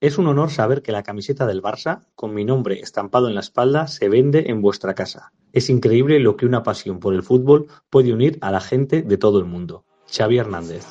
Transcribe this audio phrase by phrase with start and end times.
[0.00, 3.40] Es un honor saber que la camiseta del Barça, con mi nombre estampado en la
[3.40, 5.32] espalda, se vende en vuestra casa.
[5.52, 9.16] Es increíble lo que una pasión por el fútbol puede unir a la gente de
[9.18, 9.84] todo el mundo.
[10.06, 10.86] Xavi Hernández.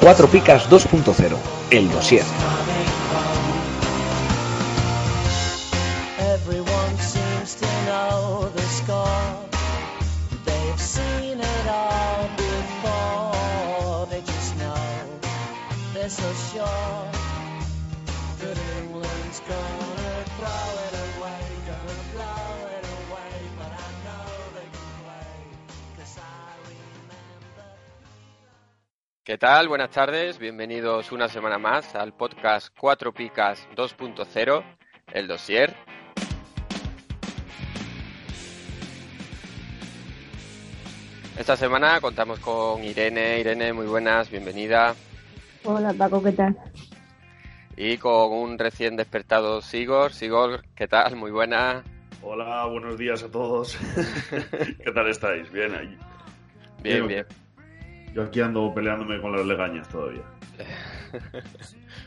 [0.00, 1.36] Cuatro Picas 2.0,
[1.70, 2.24] el dossier.
[29.30, 29.68] ¿Qué tal?
[29.68, 34.64] Buenas tardes, bienvenidos una semana más al podcast 4 Picas 2.0,
[35.12, 35.72] el dossier.
[41.38, 43.38] Esta semana contamos con Irene.
[43.38, 44.96] Irene, muy buenas, bienvenida.
[45.62, 46.58] Hola Paco, ¿qué tal?
[47.76, 50.12] Y con un recién despertado Sigor.
[50.12, 51.14] Sigor, ¿qué tal?
[51.14, 51.84] Muy buena.
[52.20, 53.78] Hola, buenos días a todos.
[54.84, 55.48] ¿Qué tal estáis?
[55.52, 55.96] Bien, ahí.
[56.82, 57.06] Bien, Bien.
[57.06, 57.26] bien.
[58.14, 60.22] Yo aquí ando peleándome con las legañas todavía.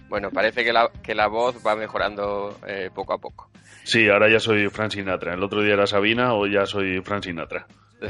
[0.08, 3.50] Bueno, parece que la, que la voz va mejorando eh, poco a poco.
[3.84, 5.34] Sí, ahora ya soy Fran Sinatra.
[5.34, 7.66] El otro día era Sabina o ya soy Fran Sinatra.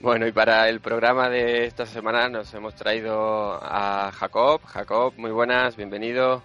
[0.00, 4.60] Bueno, y para el programa de esta semana nos hemos traído a Jacob.
[4.64, 6.42] Jacob, muy buenas, bienvenido.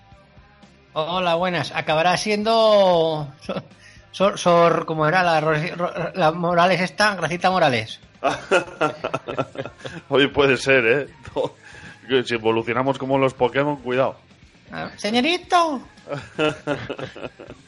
[0.93, 1.71] Hola, buenas.
[1.75, 3.27] Acabará siendo.
[3.41, 3.63] Sor,
[4.11, 5.23] Sor- Sor- ¿Cómo era?
[5.23, 7.99] La, la Morales esta, Gracita Morales.
[10.09, 11.07] Hoy puede ser, ¿eh?
[12.25, 14.15] Si evolucionamos como los Pokémon, cuidado.
[14.71, 15.81] Ah, ¡Señorito!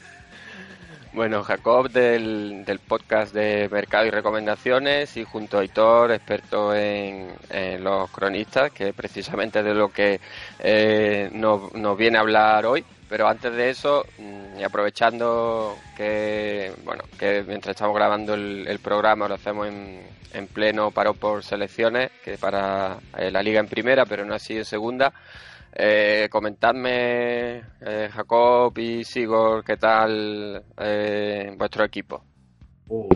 [1.13, 7.33] Bueno, Jacob del, del podcast de Mercado y Recomendaciones y junto a Hitor, experto en,
[7.49, 10.19] en los cronistas, que precisamente de lo que
[10.59, 12.85] eh, nos, nos viene a hablar hoy.
[13.09, 14.05] Pero antes de eso,
[14.59, 20.01] y aprovechando que, bueno, que mientras estamos grabando el, el programa lo hacemos en,
[20.33, 24.57] en pleno paro por selecciones, que para eh, la liga en primera, pero no así
[24.57, 25.13] en segunda,
[25.73, 32.23] eh, comentadme, eh, Jacob y Sigor, ¿qué tal eh, vuestro equipo?
[32.89, 33.09] Uh,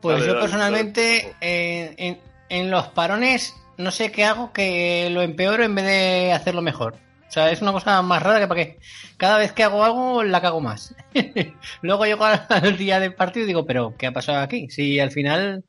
[0.00, 1.36] Pues Dale, yo dale, personalmente, dale.
[1.40, 6.32] eh, en, en los parones, no sé qué hago que lo empeoro en vez de
[6.32, 6.96] hacerlo mejor.
[7.28, 8.78] O sea, es una cosa más rara que para que
[9.18, 10.94] cada vez que hago algo la cago más.
[11.82, 12.46] Luego llego al,
[12.78, 14.70] día del partido y digo, pero ¿qué ha pasado aquí?
[14.70, 15.66] Si al final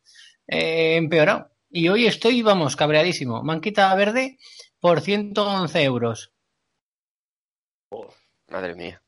[0.48, 1.52] eh, he empeorado.
[1.70, 3.44] Y hoy estoy, vamos, cabreadísimo.
[3.44, 4.38] Me han quitado a verde
[4.80, 6.32] por 111 euros.
[8.48, 9.04] Madre mía.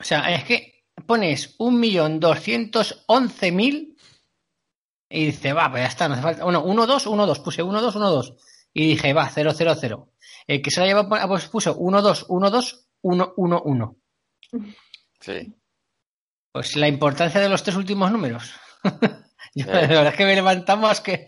[0.00, 3.94] O sea, es que pones 1.211.000
[5.08, 6.44] y dice, va, pues ya está, no hace falta.
[6.44, 8.34] Bueno, 1, 2, 1, 2, puse 1, 2, 1, 2.
[8.72, 10.13] Y dije, va, 0, 0, 0.
[10.46, 13.96] El que se la lleva, pues puso 1, 2, 1, 2, 1, 1, 1.
[15.20, 15.54] Sí.
[16.52, 18.52] Pues la importancia de los tres últimos números.
[19.56, 21.26] Yo, la verdad es que me levantamos que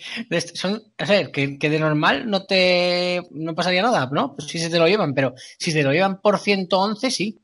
[0.54, 4.34] son, o sea, que, que de normal no te no pasaría nada, ¿no?
[4.34, 7.40] Pues si se te lo llevan, pero si se te lo llevan por 111, sí.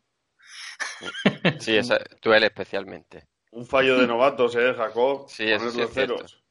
[1.58, 3.28] Sí, esa, tú él especialmente.
[3.52, 5.28] un fallo de novatos, ¿eh, Jacob?
[5.28, 6.16] Sí, eso sí es cierto.
[6.16, 6.42] ceros.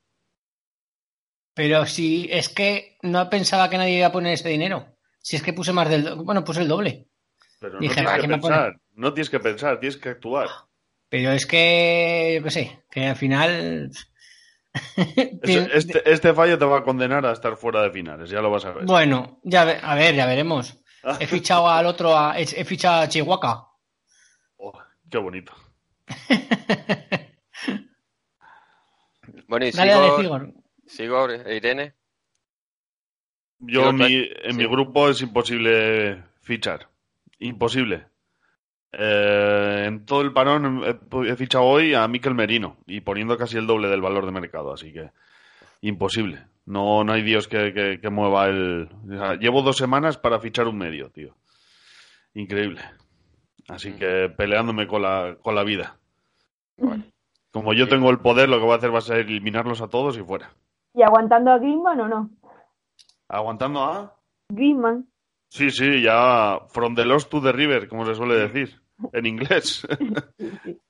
[1.53, 4.97] Pero si es que no pensaba que nadie iba a poner ese dinero.
[5.21, 7.07] Si es que puse más del, bueno, puse el doble.
[7.59, 8.79] Pero no Dije, tienes va, que pensar.
[8.93, 10.47] No tienes que pensar, tienes que actuar.
[11.09, 13.91] Pero es que, yo qué sé, que al final.
[15.43, 18.63] Este, este fallo te va a condenar a estar fuera de finales, ya lo vas
[18.63, 18.85] a ver.
[18.85, 20.77] Bueno, ya ve- a ver, ya veremos.
[21.19, 23.69] He fichado al otro, a- he, he fichado a Chihuahua.
[24.57, 24.71] Oh,
[25.09, 25.53] qué bonito.
[29.47, 30.53] Bueno, y Dale, dale,
[30.87, 31.95] Sigor, Irene.
[33.61, 34.05] Yo, mi,
[34.43, 34.57] en sí.
[34.57, 36.87] mi grupo es imposible fichar.
[37.39, 38.05] Imposible.
[38.91, 43.57] Eh, en todo el parón he, he fichado hoy a Miquel Merino y poniendo casi
[43.57, 45.11] el doble del valor de mercado, así que
[45.81, 46.43] imposible.
[46.65, 48.89] No, no hay Dios que, que- que mueva el.
[49.09, 51.35] o sea, llevo dos semanas para fichar un medio, tío.
[52.33, 52.81] Increíble.
[53.69, 55.95] Así que peleándome con la, con la vida.
[56.77, 57.03] Bueno,
[57.51, 59.87] Como yo tengo el poder, lo que voy a hacer va a ser eliminarlos a
[59.87, 60.51] todos y fuera.
[60.93, 62.29] ¿Y aguantando a Griezmann o no?
[63.31, 64.13] Aguantando a.
[64.49, 65.07] Griezmann.
[65.47, 68.81] Sí, sí, ya from the lost to the river, como se suele decir
[69.13, 69.87] en inglés.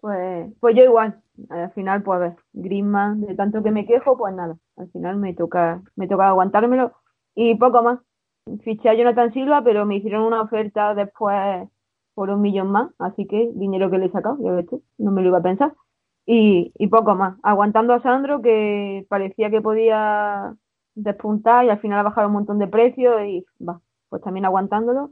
[0.00, 1.22] Pues, pues yo igual.
[1.48, 4.56] Al final, pues a ver, Griezmann, de tanto que me quejo, pues nada.
[4.76, 6.92] Al final me toca, me toca aguantármelo
[7.36, 8.00] y poco más.
[8.64, 11.68] Fiché a Jonathan Silva, pero me hicieron una oferta después
[12.14, 15.12] por un millón más, así que dinero que le he sacado, ya ves tú, no
[15.12, 15.72] me lo iba a pensar.
[16.26, 20.56] Y, y poco más, aguantando a Sandro que parecía que podía
[20.94, 25.10] despuntar y al final ha bajado un montón de precios y va, pues también aguantándolo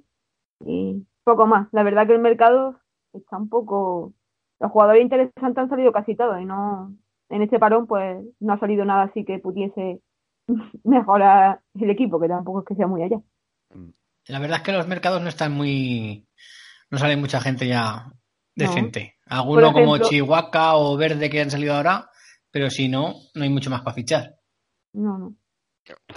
[0.65, 1.69] y poco más.
[1.73, 2.81] La verdad que el mercado
[3.13, 4.13] está un poco...
[4.59, 6.95] Los jugadores interesantes han salido casi todos y no...
[7.31, 10.01] En este parón pues no ha salido nada así que pudiese
[10.85, 13.21] mejorar el equipo, que tampoco es que sea muy allá.
[14.27, 16.27] La verdad es que los mercados no están muy.
[16.91, 18.13] No sale mucha gente ya
[18.55, 19.17] decente.
[19.27, 22.11] Alguno Por como Chihuahua o Verde que han salido ahora,
[22.51, 24.37] pero si no, no hay mucho más para fichar.
[24.93, 25.35] No, no.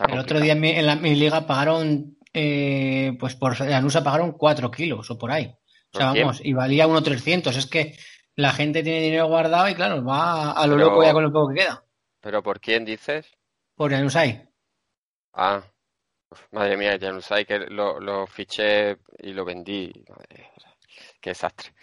[0.10, 4.34] El otro día en mi, en la, mi liga pagaron, eh, pues por Anusa pagaron
[4.34, 5.54] 4 kilos o por ahí.
[5.94, 7.56] O sea, vamos, y valía 1.300.
[7.56, 7.98] Es que
[8.36, 11.32] la gente tiene dinero guardado y claro, va a lo Pero- loco ya con lo
[11.32, 11.84] poco que queda.
[12.22, 13.26] ¿Pero por quién dices?
[13.76, 14.48] Por Anusai.
[15.34, 15.64] Ah,
[16.52, 19.92] madre mía, sé, que lo, lo fiché y lo vendí.
[20.10, 20.52] Madre,
[21.20, 21.74] qué desastre.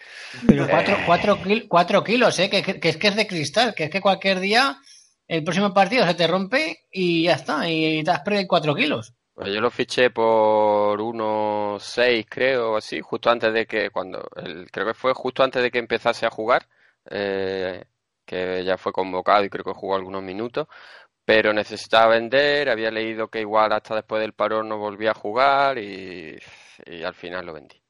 [0.47, 0.67] Pero Eh.
[0.69, 2.49] 4 cuatro, kil- cuatro kilos, ¿eh?
[2.49, 4.77] Que es que es de cristal, que es que cualquier día
[5.31, 9.13] el próximo partido se te rompe y ya está, y te has perdido 4 kilos.
[9.33, 14.69] Pues yo lo fiché por unos 6, creo, así, justo antes de que, cuando, el,
[14.69, 16.67] creo que fue justo antes de que empezase a jugar,
[17.09, 17.85] eh,
[18.25, 20.67] que ya fue convocado y creo que jugó algunos minutos,
[21.23, 25.77] pero necesitaba vender, había leído que igual hasta después del parón no volvía a jugar
[25.77, 26.37] y,
[26.85, 27.81] y al final lo vendí.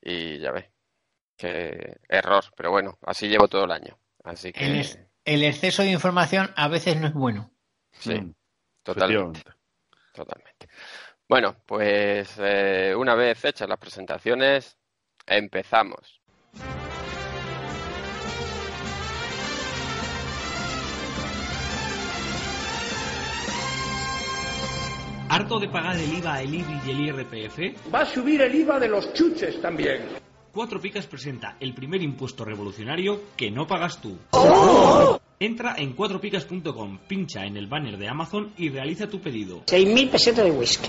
[0.00, 0.70] Y ya ves,
[1.36, 3.98] que error, pero bueno, así llevo todo el año.
[4.24, 7.50] Así que, el exceso de información a veces no es bueno.
[7.92, 8.34] sí, Mm,
[8.82, 9.42] totalmente.
[10.14, 10.68] Totalmente.
[11.28, 14.78] Bueno, pues eh, una vez hechas las presentaciones,
[15.26, 16.22] empezamos.
[25.28, 27.92] ¿Harto de pagar el IVA, el IBI y el IRPF?
[27.94, 30.00] Va a subir el IVA de los chuches también.
[30.58, 34.18] Cuatro Picas presenta el primer impuesto revolucionario que no pagas tú.
[35.38, 39.62] Entra en cuatropicas.com, pincha en el banner de Amazon y realiza tu pedido.
[39.66, 40.88] 6.000 pesetas de whisky.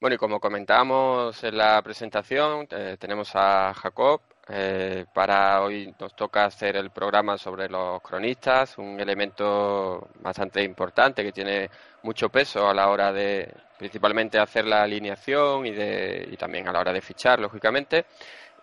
[0.00, 4.20] Bueno, y como comentábamos en la presentación, eh, tenemos a Jacob.
[4.50, 11.22] eh, para hoy nos toca hacer el programa sobre los cronistas, un elemento bastante importante
[11.22, 11.68] que tiene
[12.02, 16.72] mucho peso a la hora de, principalmente, hacer la alineación y, de, y también a
[16.72, 18.06] la hora de fichar, lógicamente.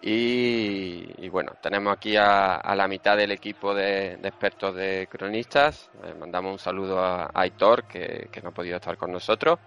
[0.01, 5.89] Y, bueno, tenemos aquí a, a la mitad del equipo de, expertos de cronistas.
[6.03, 9.57] Eh, mandamos un saludo a, Aitor, que, que no ha podido estar con nosotros.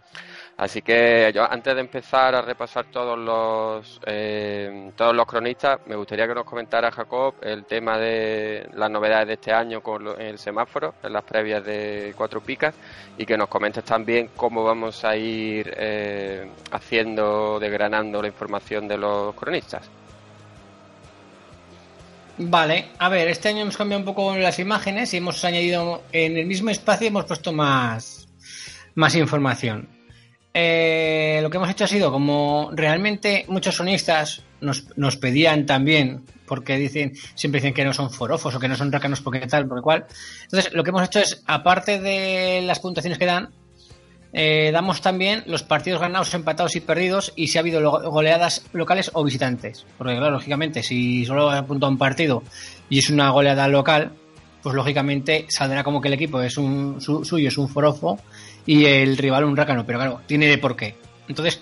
[0.56, 5.94] Así que yo antes de empezar a repasar todos los eh, todos los cronistas, me
[5.94, 10.16] gustaría que nos comentara Jacob el tema de las novedades de este año con lo-
[10.18, 12.74] el semáforo, en las previas de Cuatro Picas,
[13.16, 18.98] y que nos comentes también cómo vamos a ir eh, haciendo, desgranando la información de
[18.98, 19.88] los cronistas.
[22.40, 26.36] Vale, a ver, este año hemos cambiado un poco las imágenes y hemos añadido en
[26.36, 28.28] el mismo espacio hemos puesto más,
[28.94, 29.88] más información.
[30.54, 36.24] Eh, lo que hemos hecho ha sido como realmente muchos sonistas nos, nos pedían también,
[36.46, 39.66] porque dicen, siempre dicen que no son forofos o que no son rácanos porque tal,
[39.66, 40.06] porque cual.
[40.44, 43.50] Entonces, lo que hemos hecho es, aparte de las puntuaciones que dan,
[44.32, 47.80] eh, damos también los partidos ganados, empatados y perdidos y si ha habido
[48.10, 49.86] goleadas locales o visitantes.
[49.96, 52.42] Porque, claro, lógicamente, si solo apunta un partido
[52.90, 54.12] y es una goleada local,
[54.62, 58.18] pues lógicamente saldrá como que el equipo es un su- suyo, es un forofo
[58.66, 59.86] y el rival un rácano.
[59.86, 60.94] Pero claro, tiene de por qué.
[61.28, 61.60] Entonces,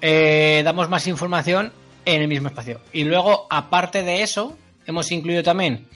[0.00, 1.72] eh, damos más información
[2.04, 2.80] en el mismo espacio.
[2.92, 4.56] Y luego, aparte de eso,
[4.86, 5.86] hemos incluido también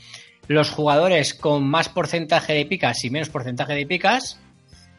[0.48, 4.38] los jugadores con más porcentaje de picas y menos porcentaje de picas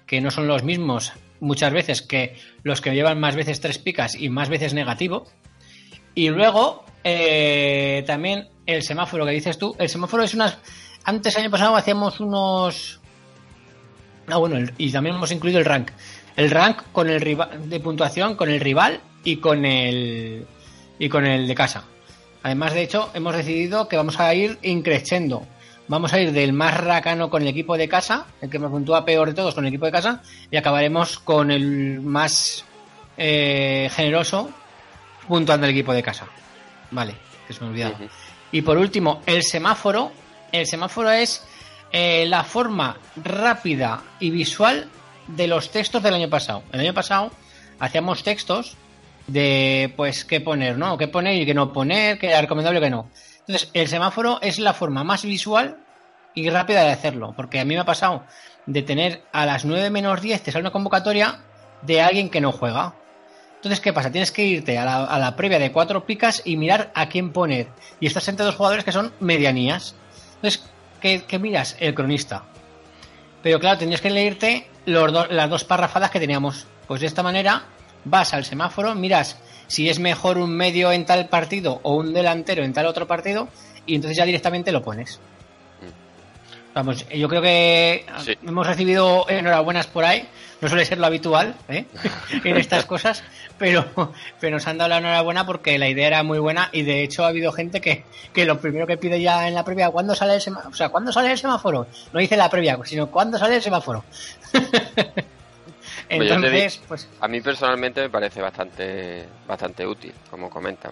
[0.08, 4.16] que no son los mismos muchas veces que los que llevan más veces tres picas
[4.16, 5.28] y más veces negativo.
[6.16, 9.76] Y luego eh, también el semáforo que dices tú.
[9.78, 10.58] El semáforo es unas.
[11.04, 13.00] Antes, año pasado, hacíamos unos.
[14.28, 15.92] Ah, bueno, y también hemos incluido el rank.
[16.36, 20.46] El rank con el rival de puntuación, con el rival y con el.
[21.00, 21.86] y con el de casa.
[22.44, 25.46] Además, de hecho, hemos decidido que vamos a ir increciendo.
[25.88, 29.06] Vamos a ir del más racano con el equipo de casa, el que me puntúa
[29.06, 32.66] peor de todos con el equipo de casa, y acabaremos con el más
[33.18, 34.52] eh, generoso
[35.28, 36.28] puntuando el equipo de casa.
[36.92, 37.16] Vale,
[37.48, 37.98] que se me olvidaba.
[38.52, 40.12] Y por último, el semáforo.
[40.52, 41.46] El semáforo es
[41.92, 44.88] eh, la forma rápida y visual
[45.28, 46.64] de los textos del año pasado.
[46.72, 47.32] El año pasado
[47.80, 48.76] hacíamos textos
[49.28, 50.98] de pues qué poner, ¿no?
[50.98, 53.10] Qué poner y qué no poner, qué era recomendable y qué no.
[53.48, 55.78] Entonces, el semáforo es la forma más visual
[56.34, 58.24] y rápida de hacerlo, porque a mí me ha pasado
[58.66, 61.40] de tener a las 9 menos 10 te sale una convocatoria
[61.82, 62.94] de alguien que no juega.
[63.56, 64.12] Entonces, ¿qué pasa?
[64.12, 64.86] Tienes que irte a
[65.18, 67.68] la, previa de cuatro picas y mirar a quién poner.
[68.00, 69.96] Y estás entre dos jugadores que son medianías.
[70.36, 70.64] Entonces,
[71.02, 71.76] ¿qué, miras?
[71.80, 72.44] El cronista.
[73.42, 76.68] Pero claro, tendrías que leerte los las dos parrafadas que teníamos.
[76.88, 77.64] Pues de esta manera
[78.06, 82.64] vas al semáforo, miras si es mejor un medio en tal partido o un delantero
[82.64, 83.48] en tal otro partido
[83.86, 85.20] y entonces ya directamente lo pones.
[86.74, 88.38] Vamos, yo creo que Sí.
[88.46, 90.28] hemos recibido enhorabuenas por ahí.
[90.62, 91.86] No suele ser lo habitual ¿eh?
[92.44, 93.24] en estas cosas,
[93.58, 97.04] pero, pero nos han dado la enhorabuena porque la idea era muy buena y de
[97.04, 100.14] hecho ha habido gente que, que lo primero que pide ya en la previa, ¿cuándo
[100.16, 100.70] sale el semáforo?
[100.72, 101.88] O sea, ¿cuándo sale el semáforo?
[102.14, 104.04] No dice la previa, sino ¿cuándo sale el semáforo?
[106.10, 110.92] Entonces, pues A mí personalmente me parece bastante, bastante útil, como comentan.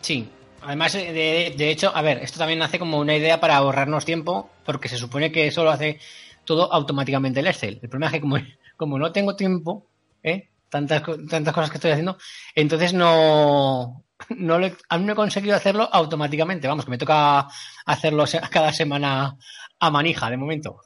[0.00, 0.28] Sí,
[0.62, 4.04] además, eh, de, de hecho, a ver, esto también nace como una idea para ahorrarnos
[4.04, 6.00] tiempo, porque se supone que eso lo hace
[6.44, 7.78] todo automáticamente el Excel.
[7.82, 8.36] El problema es que como,
[8.76, 9.88] como no tengo tiempo,
[10.22, 10.50] ¿eh?
[10.68, 12.16] tantas, tantas cosas que estoy haciendo,
[12.54, 16.66] entonces no, no lo he- aún no he conseguido hacerlo automáticamente.
[16.68, 17.46] Vamos, que me toca
[17.86, 19.36] hacerlo cada semana
[19.78, 20.80] a manija, de momento.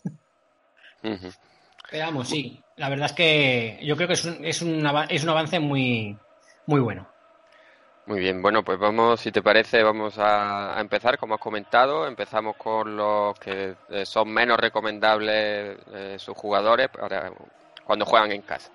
[1.90, 5.22] Pero vamos, sí, la verdad es que yo creo que es un, es un, es
[5.22, 6.16] un avance muy,
[6.66, 7.06] muy bueno.
[8.06, 12.06] Muy bien, bueno, pues vamos, si te parece, vamos a, a empezar, como has comentado.
[12.06, 17.32] Empezamos con los que eh, son menos recomendables eh, sus jugadores para
[17.84, 18.70] cuando juegan en casa.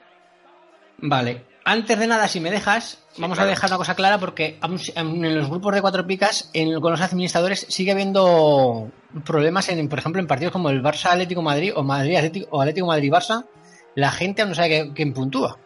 [0.98, 3.48] Vale, antes de nada, si me dejas, vamos claro.
[3.48, 4.60] a dejar una cosa clara porque
[4.96, 8.91] en los grupos de cuatro picas, en- con los administradores, sigue habiendo
[9.25, 12.62] problemas, en, por ejemplo, en partidos como el Barça Atlético Madrid o Madrid Atlético, o
[12.62, 13.46] Atlético Madrid Barça,
[13.95, 15.57] la gente no sabe quién puntúa.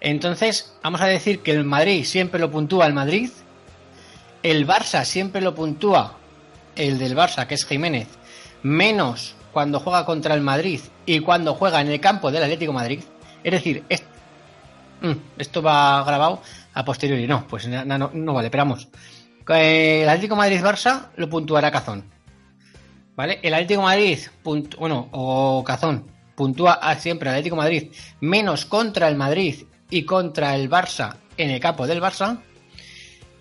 [0.00, 3.30] Entonces, vamos a decir que el Madrid siempre lo puntúa el Madrid,
[4.42, 6.16] el Barça siempre lo puntúa
[6.76, 8.08] el del Barça, que es Jiménez,
[8.62, 13.00] menos cuando juega contra el Madrid y cuando juega en el campo del Atlético Madrid.
[13.44, 13.84] Es decir,
[15.02, 16.42] Mm, esto va grabado
[16.74, 17.26] a posteriori.
[17.26, 18.86] No, pues na- no, no vale, esperamos.
[19.48, 22.04] El Atlético Madrid-Barça lo puntuará Cazón.
[23.16, 23.38] ¿Vale?
[23.42, 26.04] El Atlético Madrid, puntu- bueno, o Cazón,
[26.40, 31.86] puntúa siempre Atlético Madrid menos contra el Madrid y contra el Barça en el campo
[31.86, 32.40] del Barça.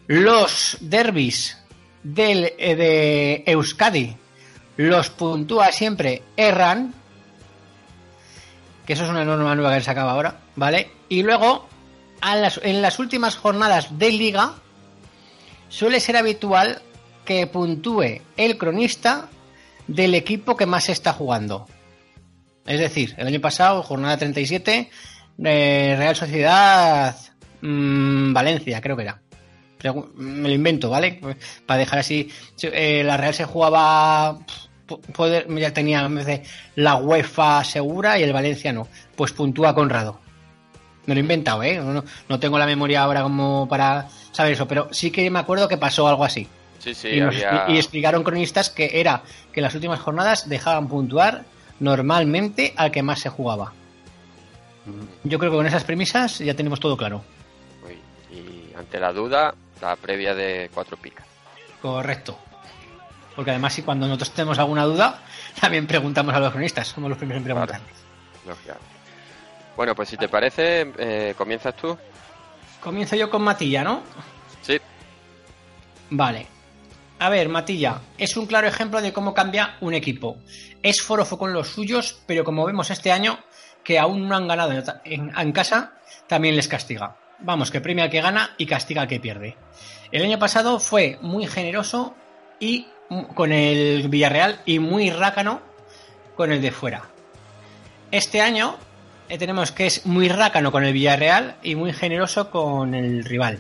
[0.08, 1.58] Los derbis
[2.04, 4.18] del, eh, de Euskadi
[4.76, 6.94] los puntúa siempre Erran,
[8.86, 10.92] que eso es una norma nueva que se acaba ahora, ¿vale?
[11.08, 11.70] Y luego,
[12.22, 14.56] en las últimas jornadas de liga,
[15.70, 16.82] suele ser habitual
[17.24, 19.30] que puntúe el cronista
[19.88, 21.66] del equipo que más está jugando.
[22.70, 24.90] Es decir, el año pasado, jornada 37,
[25.44, 27.16] eh, Real Sociedad
[27.62, 29.20] mm, Valencia, creo que era.
[29.82, 31.20] Pregu- Me lo invento, ¿vale?
[31.66, 32.30] Para dejar así.
[32.62, 34.40] eh, la Real se jugaba.
[35.16, 36.44] Poder, ya tenía en vez de
[36.76, 38.88] la UEFA segura y el Valencia no.
[39.16, 40.20] Pues puntúa Conrado.
[41.06, 41.78] Me lo he inventado, ¿eh?
[41.78, 45.68] No, no tengo la memoria ahora como para saber eso, pero sí que me acuerdo
[45.68, 46.48] que pasó algo así.
[46.80, 47.66] Sí, sí, y, nos- había...
[47.68, 49.22] y- y explicaron cronistas que era
[49.52, 51.46] que en las últimas jornadas dejaban puntuar
[51.80, 53.74] normalmente al que más se jugaba.
[55.24, 57.24] Yo creo que con esas premisas ya tenemos todo claro.
[57.86, 58.00] Uy,
[58.36, 61.26] Y ante la duda, la previa de cuatro picas.
[61.82, 62.38] Correcto.
[63.36, 65.22] Porque además, si cuando nosotros tenemos alguna duda,
[65.62, 66.88] también preguntamos a los cronistas.
[66.88, 67.82] Somos los primeros en preguntar.
[69.76, 71.98] Bueno, pues si te parece, eh, comienzas tú.
[72.82, 74.02] Comienzo yo con Matilla, ¿no?
[74.62, 74.80] Sí.
[76.10, 76.48] Vale.
[77.20, 80.38] A ver, Matilla, es un claro ejemplo de cómo cambia un equipo.
[80.82, 83.40] Es forofo con los suyos, pero como vemos este año,
[83.84, 84.72] que aún no han ganado
[85.04, 85.94] en, en- casa,
[86.28, 87.18] también les castiga.
[87.40, 89.58] Vamos, que premia al que gana y castiga al que pierde.
[90.12, 92.16] El año pasado fue muy generoso
[92.60, 92.88] y
[93.36, 95.62] con el Villarreal y muy rácano
[96.36, 97.10] con el de fuera.
[98.12, 98.78] Este año
[99.28, 103.60] eh, tenemos que es muy rácano con el Villarreal y muy generoso con el rival.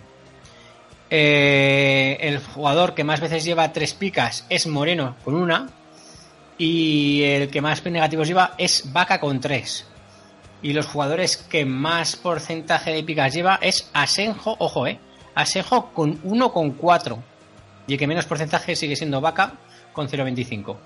[1.09, 5.69] Eh, el jugador que más veces lleva tres picas es Moreno con una.
[6.57, 9.85] Y el que más negativos lleva es Vaca con tres.
[10.61, 14.99] Y los jugadores que más porcentaje de picas lleva es Asenjo, ojo, eh.
[15.35, 17.17] Asenjo con 1,4.
[17.87, 19.53] Y el que menos porcentaje sigue siendo Vaca
[19.93, 20.77] con 0,25.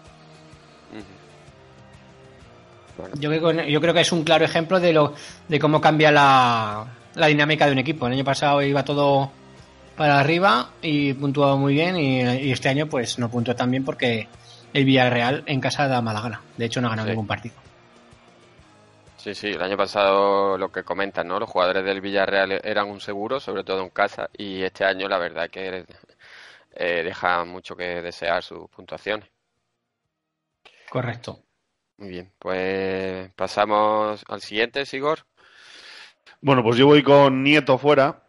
[3.20, 5.14] Yo creo, que- yo creo que es un claro ejemplo de lo
[5.48, 8.06] de cómo cambia la, la dinámica de un equipo.
[8.06, 9.32] El año pasado iba todo
[9.96, 13.86] para arriba y puntuaba muy bien y, y este año pues no puntuó tan bien
[13.86, 14.28] porque
[14.74, 16.42] el Villarreal en casa da mala gana.
[16.58, 17.12] De hecho no ha ganado Sí.
[17.12, 17.56] ningún partido.
[19.18, 21.40] Sí, sí, el año pasado lo que comentan, ¿no?
[21.40, 25.18] Los jugadores del Villarreal eran un seguro, sobre todo en casa, y este año la
[25.18, 25.86] verdad que
[26.76, 29.30] eh, deja mucho que desear sus puntuaciones.
[30.90, 31.40] Correcto.
[31.98, 35.20] Muy bien, pues pasamos al siguiente, Sigor.
[36.42, 38.24] Bueno, pues yo voy con Nieto fuera,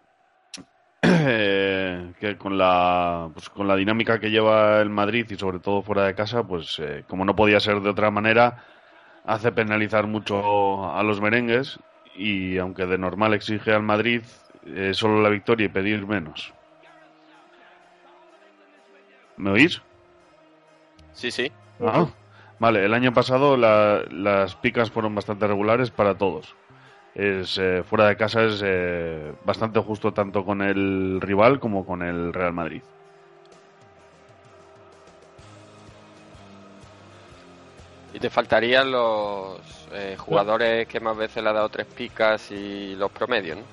[2.20, 6.04] que con la, pues con la dinámica que lleva el Madrid y sobre todo fuera
[6.06, 8.64] de casa, pues eh, como no podía ser de otra manera,
[9.24, 11.78] hace penalizar mucho a los merengues
[12.16, 14.22] y aunque de normal exige al Madrid
[14.66, 16.54] eh, solo la victoria y pedir menos.
[19.36, 19.82] ¿Me oís?
[21.12, 21.50] Sí, sí.
[21.80, 22.06] Ah,
[22.58, 26.54] vale, el año pasado la- las picas fueron bastante regulares para todos.
[27.14, 32.02] Es, eh, fuera de casa es eh, bastante justo tanto con el rival como con
[32.02, 32.82] el Real Madrid.
[38.12, 39.60] Y te faltarían los
[39.92, 43.64] eh, jugadores que más veces le ha dado tres picas y los promedios, ¿no?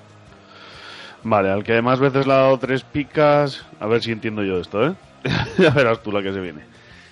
[1.24, 4.58] Vale, al que más veces le ha dado tres picas, a ver si entiendo yo
[4.58, 4.94] esto, ¿eh?
[5.58, 6.64] ya verás tú la que se viene.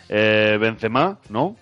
[0.09, 1.57] Eh, Benzema, ¿no?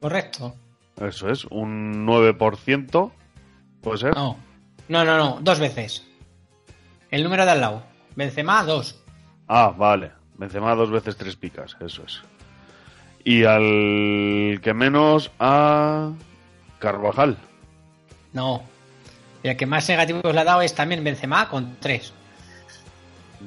[0.00, 0.54] Correcto.
[0.98, 3.10] Eso es, un 9%,
[3.82, 4.14] ¿puede ser?
[4.14, 4.36] No.
[4.88, 5.38] No, no, no.
[5.40, 6.06] Dos veces.
[7.10, 7.82] El número de al lado.
[8.16, 9.00] Benzema, dos.
[9.48, 10.10] Ah, vale.
[10.36, 12.20] Benzema dos veces tres picas, eso es.
[13.24, 16.10] Y al que menos a
[16.78, 17.36] Carvajal.
[18.32, 18.62] No.
[19.42, 22.12] Y el que más negativos le ha dado es también Benzema con tres.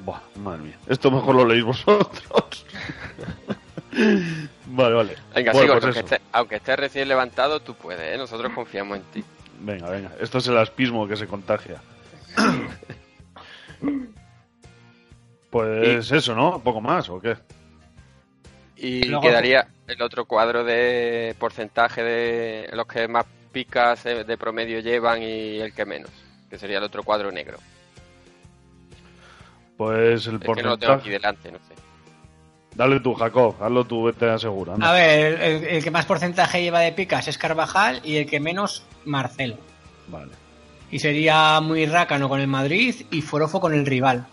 [0.05, 0.77] Buah, madre mía.
[0.87, 2.65] Esto mejor lo leéis vosotros.
[4.67, 5.15] vale, vale.
[5.33, 6.07] Venga, Bueno, pues aunque, eso.
[6.15, 8.17] esté- aunque estés recién levantado, tú puedes, ¿eh?
[8.17, 9.23] Nosotros confiamos en ti.
[9.59, 10.11] Venga, venga.
[10.19, 11.81] Esto es el aspismo que se contagia.
[15.49, 16.59] pues eso, ¿no?
[16.61, 17.37] ¿Poco más o qué?
[18.75, 24.37] Y Luego- quedaría el otro cuadro de porcentaje de los que más picas eh, de
[24.37, 26.11] promedio llevan y el que menos,
[26.49, 27.57] que sería el otro cuadro negro.
[29.77, 31.09] Pues el Es que no lo tengo aquí porcentaje.
[31.11, 31.73] delante, no sé.
[32.75, 33.55] Dale tú, Jacob.
[33.61, 34.73] Hazlo tú, vete asegura.
[34.73, 34.89] anda.
[34.89, 38.39] A ver, el, el que más porcentaje lleva de picas es Carvajal y el que
[38.39, 39.57] menos, Marcelo.
[40.07, 40.31] Vale.
[40.91, 44.27] Y sería muy rácano con el Madrid y Forofo con el rival.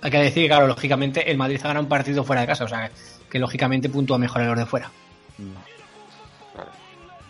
[0.00, 2.68] Hay que decir, claro, lógicamente el Madrid ha ganado un partido fuera de casa, o
[2.68, 2.94] sea que,
[3.30, 4.90] que lógicamente puntúa mejor en los de fuera.
[5.38, 6.70] Vale.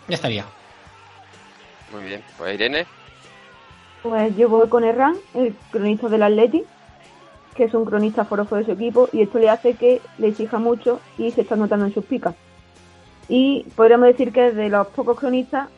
[0.08, 0.44] Ya estaría.
[1.92, 2.86] Muy bien, pues Irene,
[4.02, 6.64] Pues yo voy con Herrán, el cronista del Atleti,
[7.54, 10.58] que es un cronista forofo de su equipo, y esto le hace que le exija
[10.58, 12.34] mucho y se está notando en sus picas.
[13.28, 15.68] Y podríamos decir que es de los pocos cronistas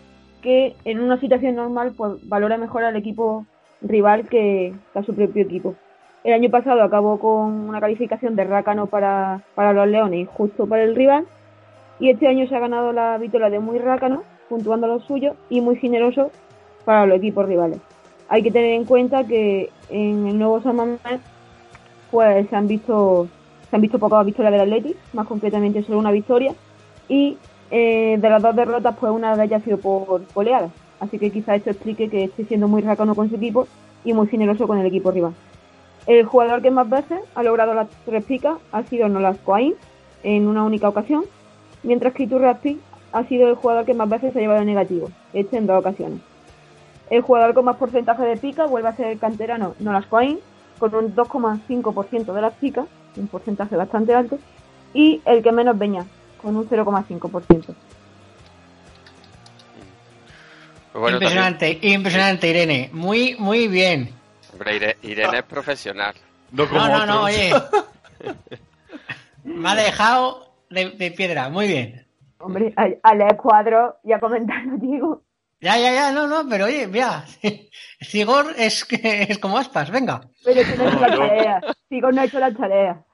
[0.42, 3.46] que en una situación normal pues valora mejor al equipo
[3.80, 5.74] rival que, a su propio equipo.
[6.22, 10.82] El año pasado acabó con una calificación de rácano para, para los Leones justo para
[10.82, 11.26] el rival.
[12.00, 15.60] Y este año se ha ganado la victoria de muy rácano, puntuando lo suyo, y
[15.60, 16.30] muy generoso
[16.84, 17.78] para los equipos rivales.
[18.28, 21.20] Hay que tener en cuenta que en el nuevo San Mamés
[22.14, 23.26] pues se han visto
[23.68, 26.54] se han visto pocas victorias del Atleti, más concretamente solo una victoria
[27.08, 27.36] y
[27.72, 30.70] eh, de las dos derrotas pues una de ellas ha sido por goleada.
[31.00, 33.66] Así que quizá esto explique que esté siendo muy rácano con su equipo
[34.04, 35.34] y muy generoso con el equipo rival.
[36.06, 39.74] El jugador que más veces ha logrado las tres picas ha sido Nolas Coain
[40.22, 41.24] en una única ocasión,
[41.82, 42.78] mientras que Iturraspi
[43.10, 46.20] ha sido el jugador que más veces se ha llevado negativo, este en dos ocasiones.
[47.10, 50.38] El jugador con más porcentaje de pica vuelve a ser el canterano Nolas Coain,
[50.78, 54.38] con un 2,5% de las picas, un porcentaje bastante alto,
[54.92, 56.04] y el que menos Beña,
[56.40, 57.74] con un 0,5%.
[60.92, 62.90] pues bueno, también, impresionante, impresionante, Irene.
[62.92, 64.10] Muy, muy bien.
[64.52, 66.14] hombre, Ire- Irene es profesional.
[66.52, 67.52] No como No, no, oye.
[69.44, 72.06] Me ha dejado de, de piedra, muy bien.
[72.38, 75.22] Hombre, al, al leer cuadro y a comentar, no digo.
[75.64, 77.24] Ya, ya, ya, no, no, pero oye, mira,
[78.00, 80.20] Sigor es, que- es como aspas, venga.
[80.44, 81.60] Pero que no he hecho la tarea.
[81.88, 83.04] Sigo, no he hecho la tarea.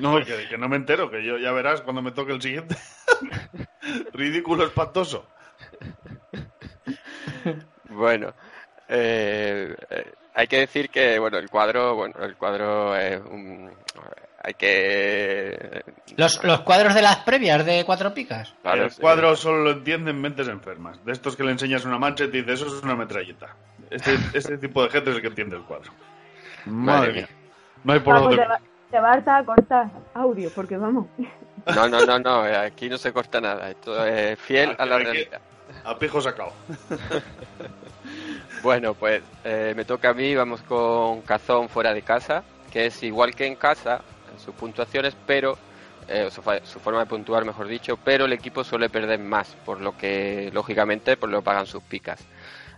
[0.00, 2.76] No, que, que no me entero, que yo ya verás cuando me toque el siguiente.
[4.12, 5.26] Ridículo, espantoso.
[7.88, 8.32] Bueno,
[8.88, 13.70] eh, eh, hay que decir que bueno el cuadro, bueno el cuadro es un,
[14.46, 15.82] hay que
[16.16, 18.54] Los, los cuadros de las previas de cuatro picas.
[18.62, 19.00] claro, el sí.
[19.00, 21.02] cuadro solo lo entienden mentes enfermas.
[21.04, 23.56] De estos que le enseñas una mancha y te dice, eso es una metralleta.
[23.90, 25.90] Este, este tipo de gente es el que entiende el cuadro.
[26.66, 27.28] Madre, Madre mía.
[27.84, 28.54] No hay por Vamos, dónde.
[28.90, 31.06] te, va, a cortar audio, porque vamos.
[31.74, 33.70] No, no, no, no, eh, aquí no se corta nada.
[33.70, 35.40] Esto es fiel a la Aquí- realidad.
[35.84, 36.52] A pijo sacado.
[38.62, 43.02] Bueno, pues eh, me toca a mí, vamos con Cazón fuera de casa, que es
[43.02, 44.00] igual que en casa
[44.38, 45.58] sus puntuaciones, pero
[46.08, 49.80] eh, su, su forma de puntuar, mejor dicho, pero el equipo suele perder más, por
[49.80, 52.20] lo que lógicamente pues lo pagan sus picas.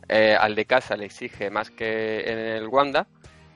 [0.08, 3.06] Eh, al de casa le exige más que en el Wanda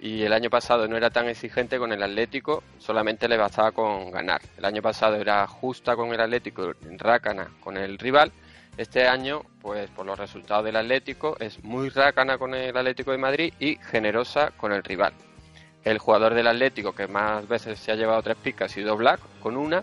[0.00, 4.10] y el año pasado no era tan exigente con el Atlético, solamente le bastaba con
[4.10, 4.40] ganar.
[4.56, 8.32] El año pasado era justa con el Atlético, rácana con el rival.
[8.76, 13.18] Este año, pues por los resultados del Atlético, es muy rácana con el Atlético de
[13.18, 15.12] Madrid y generosa con el rival.
[15.84, 19.20] El jugador del Atlético que más veces se ha llevado tres picas ha sido Black,
[19.40, 19.82] con una,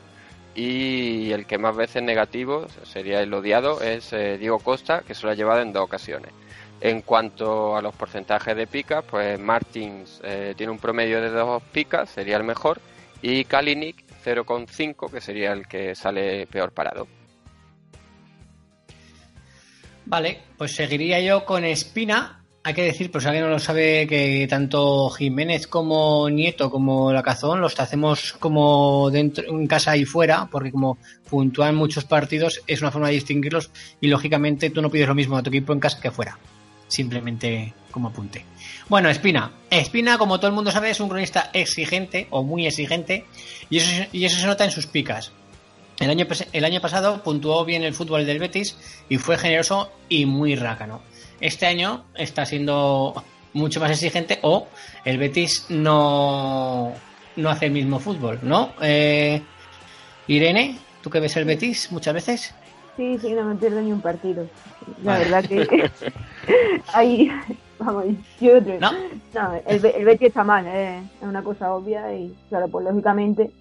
[0.55, 5.25] y el que más veces negativo sería el odiado es eh, Diego Costa, que se
[5.25, 6.31] lo ha llevado en dos ocasiones.
[6.81, 11.61] En cuanto a los porcentajes de picas, pues Martins eh, tiene un promedio de dos
[11.71, 12.79] picas, sería el mejor,
[13.21, 17.07] y Kalinic 0,5, que sería el que sale peor parado.
[20.05, 22.36] Vale, pues seguiría yo con Espina.
[22.67, 27.23] Hay que decir, si alguien no lo sabe, que tanto Jiménez como Nieto como la
[27.23, 30.97] Cazón los hacemos como dentro, en casa y fuera, porque como
[31.29, 35.37] puntúan muchos partidos, es una forma de distinguirlos y lógicamente tú no pides lo mismo
[35.37, 36.37] a tu equipo en casa que fuera.
[36.89, 38.43] Simplemente como apunte.
[38.89, 39.49] Bueno, Espina.
[39.69, 43.23] Espina, como todo el mundo sabe, es un cronista exigente o muy exigente
[43.69, 45.31] y eso, y eso se nota en sus picas.
[46.01, 48.77] El año, el año pasado puntuó bien el fútbol del Betis
[49.07, 51.01] y fue generoso y muy rácano.
[51.39, 53.13] Este año está siendo
[53.53, 54.67] mucho más exigente o
[55.05, 56.93] el Betis no,
[57.35, 58.71] no hace el mismo fútbol, ¿no?
[58.81, 59.41] Eh,
[60.27, 62.55] Irene, ¿tú que ves el Betis muchas veces?
[62.97, 64.47] Sí, sí, no me pierdo ni un partido.
[65.03, 65.23] La Vale.
[65.25, 65.91] verdad que
[66.93, 67.31] ahí,
[67.79, 68.05] vamos,
[68.41, 68.79] yo otro.
[68.79, 68.91] No.
[69.33, 72.85] No, el, Be- el Betis está mal, eh, es una cosa obvia y claro, pues
[72.85, 73.51] lógicamente,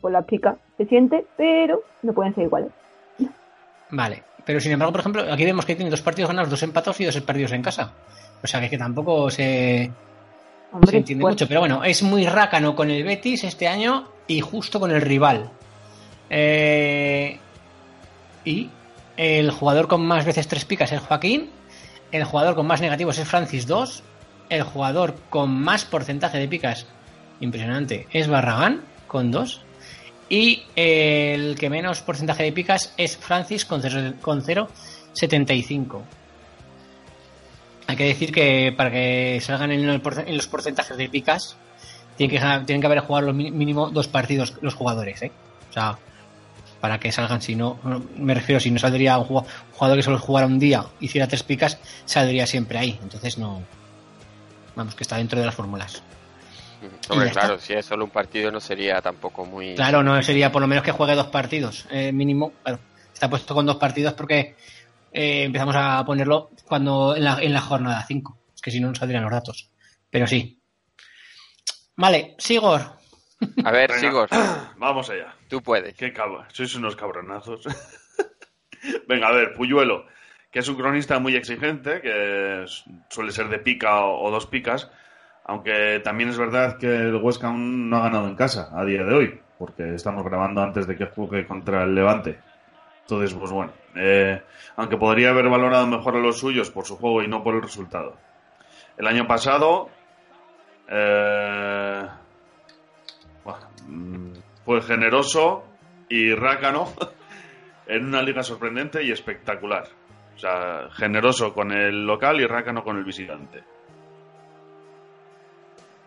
[0.00, 2.70] pues las picas se siente, pero no pueden ser iguales.
[3.90, 4.22] Vale.
[4.44, 7.04] Pero sin embargo, por ejemplo, aquí vemos que tiene dos partidos ganados, dos empatos y
[7.04, 7.92] dos perdidos en casa.
[8.42, 9.90] O sea que, que tampoco se,
[10.72, 11.46] Hombre, se entiende pues, mucho.
[11.48, 15.50] Pero bueno, es muy rácano con el Betis este año y justo con el rival.
[16.30, 17.38] Eh,
[18.44, 18.70] y
[19.16, 21.50] el jugador con más veces tres picas es Joaquín.
[22.10, 24.02] El jugador con más negativos es Francis 2.
[24.48, 26.86] El jugador con más porcentaje de picas,
[27.40, 29.62] impresionante, es Barragán con 2.
[30.32, 34.18] Y el que menos porcentaje de picas es Francis con 0,75.
[34.22, 36.00] Con 0,75.
[37.86, 41.56] Hay que decir que para que salgan en, los porcentajes de picas,
[42.16, 45.32] tienen que, haber jugado lo mi- mínimo dos partidos los jugadores, ¿eh?
[45.68, 45.98] O sea,
[46.80, 47.78] para que salgan, si no,
[48.16, 51.78] me refiero, si no saldría un jugador que solo jugara un día, hiciera tres picas,
[52.06, 52.98] saldría siempre ahí.
[53.02, 53.62] Entonces no.
[54.76, 56.02] Vamos, que está dentro de las fórmulas.
[57.08, 57.40] Hombre, está.
[57.40, 59.74] claro, si es solo un partido no sería tampoco muy...
[59.74, 62.52] Claro, no sería por lo menos que juegue dos partidos, eh, mínimo.
[62.62, 62.78] Claro,
[63.12, 64.56] está puesto con dos partidos porque
[65.12, 68.38] eh, empezamos a ponerlo cuando en la, en la jornada 5.
[68.54, 69.70] Es que si no, no saldrían los datos.
[70.10, 70.60] Pero sí.
[71.96, 72.80] Vale, Sigor.
[73.64, 74.00] A ver, Venga.
[74.00, 74.28] Sigor,
[74.78, 75.34] Vamos allá.
[75.48, 75.94] tú puedes.
[75.94, 76.46] Qué cabra.
[76.52, 77.64] Sois unos cabronazos.
[79.08, 80.06] Venga, a ver, Puyuelo,
[80.50, 84.46] que es un cronista muy exigente, que es- suele ser de pica o, o dos
[84.46, 84.90] picas,
[85.44, 89.14] aunque también es verdad que el Huesca no ha ganado en casa a día de
[89.14, 92.38] hoy, porque estamos grabando antes de que juegue contra el Levante.
[93.02, 94.40] Entonces, pues bueno, eh,
[94.76, 97.62] aunque podría haber valorado mejor a los suyos por su juego y no por el
[97.62, 98.16] resultado.
[98.96, 99.90] El año pasado
[100.88, 102.06] eh,
[103.44, 104.32] bueno, mm,
[104.64, 105.64] fue generoso
[106.08, 106.92] y rácano
[107.86, 109.84] en una liga sorprendente y espectacular.
[110.36, 113.64] O sea, generoso con el local y rácano con el visitante.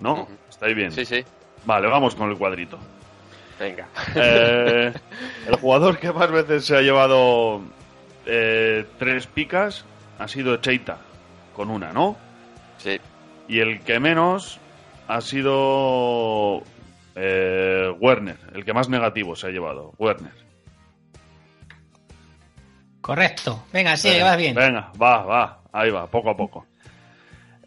[0.06, 0.22] ¿No?
[0.22, 0.38] Ujú.
[0.48, 0.91] ¿Estáis bien?
[0.91, 1.24] Sí, sí,
[1.65, 2.78] Vale, vamos con el cuadrito.
[3.60, 3.88] venga.
[4.15, 4.94] Eh,
[5.48, 7.62] el jugador que más veces se ha llevado
[8.28, 9.84] eh, tres picas
[10.20, 10.98] ha sido Cheita,
[11.56, 12.15] con una, ¿no?
[12.78, 13.00] Sí,
[13.48, 14.60] Y el que menos
[15.08, 16.62] ha sido
[17.15, 20.34] eh, Werner, el que más negativo se ha llevado, Werner.
[23.02, 23.63] Correcto.
[23.74, 24.54] Venga, sí, Venga, vas bien.
[24.56, 26.68] Venga, va, va, ahí va, poco a poco.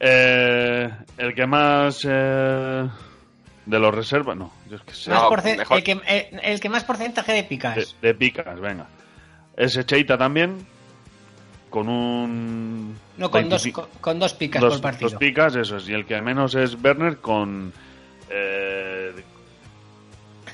[0.00, 2.88] Eh, el que más eh,
[3.66, 5.10] de los reservas, no, yo es que sé.
[5.10, 5.28] Más No,
[5.76, 7.76] el, que, el- el que más porcentaje de picas.
[8.00, 8.86] De, de picas, venga.
[9.56, 10.64] Ese Cheita también,
[11.68, 12.96] con un...
[13.16, 15.10] no, con dos, 25 con, con dos picas dos, por partido.
[15.10, 15.88] dos picas, eso es.
[15.88, 17.72] Y el que menos es Werner con...
[18.30, 19.12] eh,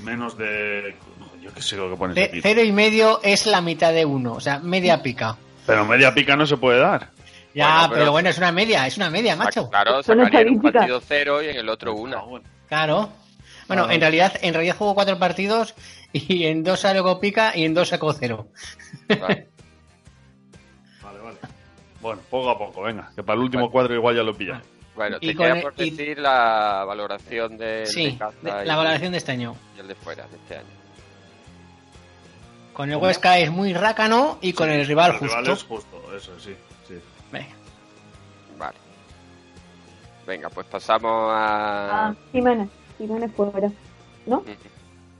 [0.03, 0.97] menos de...
[1.43, 2.41] Yo qué sé lo que aquí.
[2.41, 5.37] cero y medio es la mitad de uno, o sea, media pica.
[5.67, 7.11] Pero media pica no se puede dar.
[7.55, 8.01] Ya, Bueno, pero...
[8.01, 9.71] pero- bueno, es una media, es una media, macho.
[9.71, 10.73] claro, Son sacaría en un estadísticas.
[10.83, 12.19] partido cero y en el otro una.
[12.19, 12.41] Ah.
[12.69, 13.09] Claro.
[13.69, 13.95] Bueno, Ah.
[13.95, 15.75] en realidad, en realidad jugó cuatro partidos
[16.13, 18.49] y en dos sacó pica y en dos sacó cero.
[19.09, 19.49] Vale.
[21.03, 21.37] Vale, vale.
[22.01, 24.61] Bueno, poco a poco, venga, que para el último cuadro igual ya lo pilla.
[24.95, 28.67] Bueno, te queda el- por y- decir la valoración de, Sí, de casa de- y-
[28.67, 29.57] la valoración de este año.
[29.77, 30.67] y el de fuera de este año.
[32.73, 35.37] Con el Huesca es muy rácano y con el rival El justo.
[35.39, 36.55] rival es justo, eso sí.
[37.35, 37.55] Venga.
[38.59, 38.77] Vale.
[40.27, 42.09] Venga, pues pasamos a...
[42.09, 42.69] Ah, Jiménez.
[42.99, 43.71] Jiménez fuera.
[44.27, 44.43] ¿No?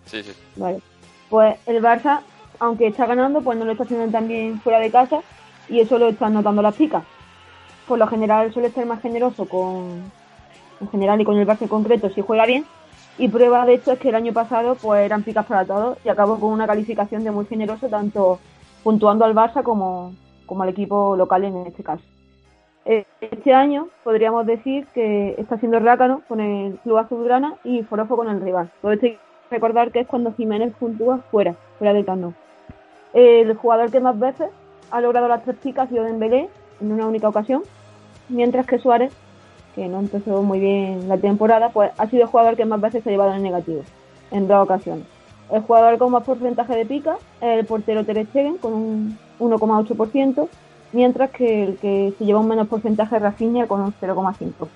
[0.07, 0.33] Sí, sí.
[0.57, 0.81] Vale.
[1.29, 2.21] Pues el Barça,
[2.61, 5.21] aunque está ganando, pues no lo está haciendo tan bien fuera de casa
[5.69, 7.05] y eso lo están notando las picas.
[7.89, 10.11] Por lo general suele ser más generoso con
[10.81, 12.65] en general y con el Barça en concreto si juega bien.
[13.19, 16.09] Y prueba de esto es que el año pasado pues eran picas para todos y
[16.09, 18.41] acabó con una calificación de muy generoso tanto
[18.83, 20.15] puntuando al Barça como,
[20.47, 22.03] como al equipo local en este caso.
[22.85, 28.17] Eh, Este año podríamos decir que está siendo rácano con el club azulgrana y forofo
[28.17, 28.71] con el rival.
[28.83, 29.19] Todo esto hay que
[29.51, 32.35] recordar que es cuando Jiménez puntúa fuera, fuera del Camp Nou.
[33.15, 34.51] El jugador que más veces
[34.91, 36.49] ha logrado las tres picas ha sido Dembélé
[36.81, 37.63] en una única ocasión,
[38.29, 39.13] mientras que Suárez,
[39.75, 43.03] que no empezó muy bien la temporada, pues ha sido el jugador que más veces
[43.03, 43.83] se ha llevado en negativo,
[44.31, 45.07] en dos ocasiones.
[45.51, 50.49] El jugador con más porcentaje de picas es el portero Ter Stegen con un 1,8%,
[50.93, 54.69] mientras que el que se lleva un menos porcentaje es Rafinha con un 0,5%.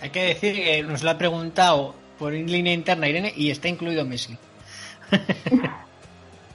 [0.00, 4.04] Hay que decir que nos lo ha preguntado por línea interna Irene y está incluido
[4.04, 4.36] Messi.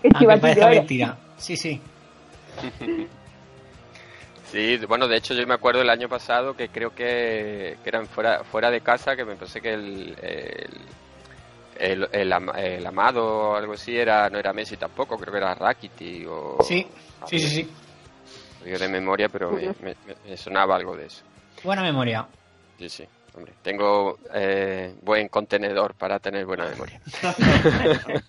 [0.04, 0.76] Aunque parezca oro.
[0.76, 1.18] mentira.
[1.38, 1.82] Sí, sí.
[4.52, 8.06] Sí, bueno, de hecho yo me acuerdo el año pasado que creo que, que eran
[8.06, 10.78] fuera, fuera de casa, que me parece que el, el,
[11.82, 15.38] el, el ama- el amado o algo así era, no era Messi tampoco, creo que
[15.40, 16.58] era Rakiti o...
[16.62, 16.88] Sí,
[17.28, 17.74] sí, sí, sí.
[18.66, 21.24] Yo de memoria, pero me, me- me sonaba algo de eso.
[21.64, 22.28] Buena memoria.
[22.78, 27.00] Sí, sí, hombre, tengo eh, buen contenedor para tener buena memoria.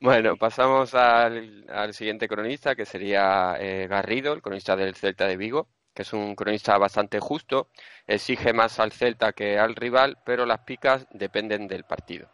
[0.00, 5.36] Bueno, pasamos al, al siguiente cronista, que sería eh, Garrido, el cronista del Celta de
[5.36, 5.68] Vigo,
[5.98, 7.70] que es un cronista bastante justo,
[8.06, 12.28] exige más al Celta que al rival, pero las picas dependen del partido.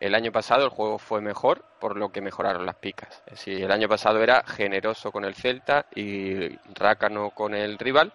[0.00, 3.22] El año pasado el juego fue mejor, por lo que mejoraron las picas.
[3.24, 8.12] Decir, el año pasado era generoso con el Celta y rácano con el rival.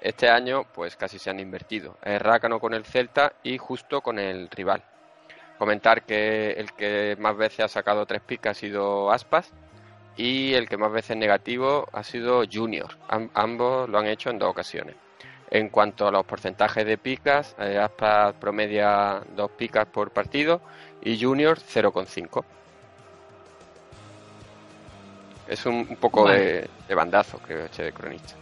[0.00, 1.98] Este año, pues casi se han invertido.
[2.00, 4.84] Rácano con el Celta y justo con el rival.
[5.58, 9.52] Comentar que el que más veces ha sacado tres picas ha sido Aspas
[10.22, 12.96] y el que más veces negativo ha sido Junior.
[13.08, 14.94] Am- ambos lo han hecho en dos ocasiones.
[15.50, 20.60] En cuanto a los porcentajes de picas, eh, Aspas promedia dos picas por partido
[21.02, 22.44] y Junior 0,5.
[25.48, 28.34] Es un, un poco de, de bandazo, creo, este de cronista.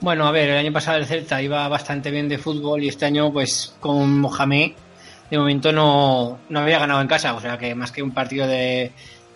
[0.00, 3.04] Bueno, a ver, el año pasado el Celta iba bastante bien de fútbol y este
[3.06, 4.72] año, pues con Mohamed,
[5.30, 7.34] de momento no, no había ganado en casa.
[7.34, 8.92] O sea que más que un partido de.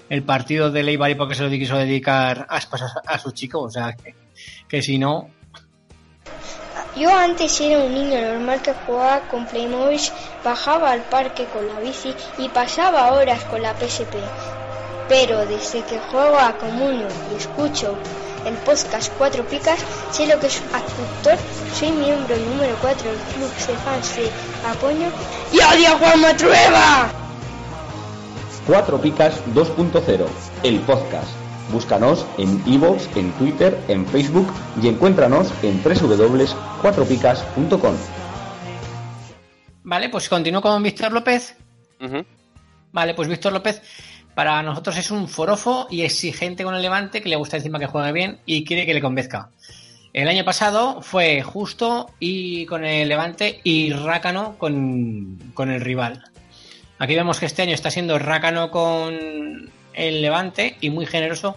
[0.08, 3.62] El partido de Leibar y porque se lo quiso dedicar Aspas a, a su chico.
[3.62, 3.96] O sea
[4.68, 5.30] que, si no.
[6.96, 10.00] Yo antes era un niño normal que jugaba con Playmobil,
[10.42, 14.14] bajaba al parque con la bici y pasaba horas con la PSP.
[15.08, 17.96] Pero desde que juego a Comunio y escucho
[18.46, 19.78] el podcast Cuatro Picas,
[20.10, 21.36] sé lo que es actor,
[21.74, 24.30] soy miembro número 4 del club de fans de
[24.68, 25.10] Apoño
[25.52, 27.25] y odio a Juan Matrueva.
[28.66, 30.26] Cuatro Picas 2.0,
[30.64, 31.30] el podcast.
[31.70, 34.52] Búscanos en iVoox, en Twitter, en Facebook
[34.82, 37.94] y encuéntranos en www.cuatropicas.com.
[39.84, 41.56] Vale, pues continúo con Víctor López.
[42.90, 43.80] Vale, pues Víctor López
[44.34, 47.86] para nosotros es un forofo y exigente con el Levante que le gusta encima que
[47.86, 49.50] juegue bien y quiere que le convenzca.
[50.12, 56.32] El año pasado fue justo y con el Levante y rácano con, con el rival.
[56.98, 61.56] Aquí vemos que este año está siendo rácano con el Levante y muy generoso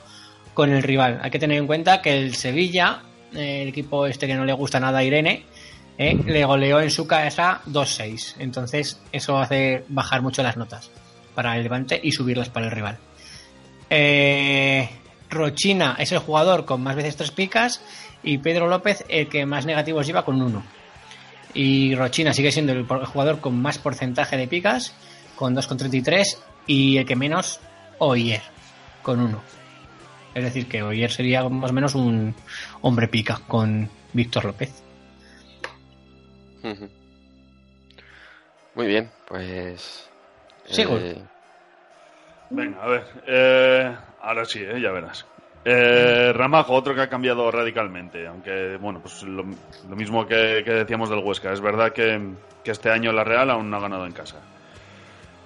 [0.54, 1.20] con el rival.
[1.22, 4.80] Hay que tener en cuenta que el Sevilla, el equipo este que no le gusta
[4.80, 5.46] nada a Irene,
[5.98, 8.36] eh, le goleó en su casa 2-6.
[8.40, 10.92] Entonces eso hace bajar mucho las notas
[11.36, 12.98] para el Levante y subirlas para el rival.
[13.90, 14.90] Eh,
[15.30, 17.82] Rochina es el jugador con más veces tres picas
[18.24, 20.64] y Pedro López el que más negativos lleva con uno.
[21.54, 24.94] Y Rochina sigue siendo el jugador con más porcentaje de picas
[25.40, 27.62] con 2,33 y el que menos
[28.00, 28.42] Oyer
[29.02, 29.42] con uno.
[30.36, 32.36] Es decir, que Oyer sería más o menos un
[32.82, 34.84] hombre pica con Víctor López.
[38.76, 40.10] Muy bien, pues.
[40.66, 40.98] Sigo.
[40.98, 41.22] eh,
[42.50, 43.04] Venga, a ver.
[43.26, 45.26] eh, ahora sí, eh, ya verás.
[45.64, 49.44] Eh, Ramajo, otro que ha cambiado radicalmente, aunque, bueno, pues lo,
[49.90, 51.54] lo mismo que, que decíamos del Huesca.
[51.54, 52.20] Es verdad que,
[52.62, 54.36] que este año la Real aún no ha ganado en casa.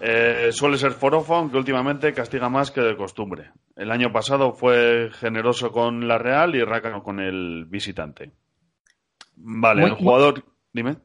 [0.05, 3.51] Eh, suele ser forofo, aunque últimamente castiga más que de costumbre.
[3.77, 8.33] El año pasado fue generoso con la Real y rácano con el visitante.
[9.37, 10.43] Vale, Muy- el jugador.
[10.73, 10.97] Dime.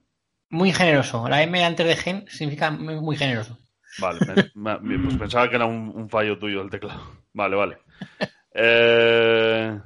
[0.51, 1.29] Muy generoso.
[1.29, 3.57] La M antes de gen significa muy, muy generoso.
[4.01, 4.19] Vale,
[4.55, 7.01] pues pensaba que era un, un fallo tuyo el teclado.
[7.33, 7.79] Vale, vale.
[8.61, 9.79] Eh,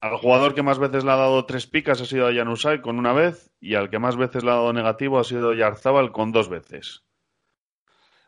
[0.00, 2.98] al jugador que más veces le ha dado tres picas ha sido a Janusay con
[2.98, 6.32] una vez y al que más veces le ha dado negativo ha sido Yarzábal con
[6.32, 7.02] dos veces.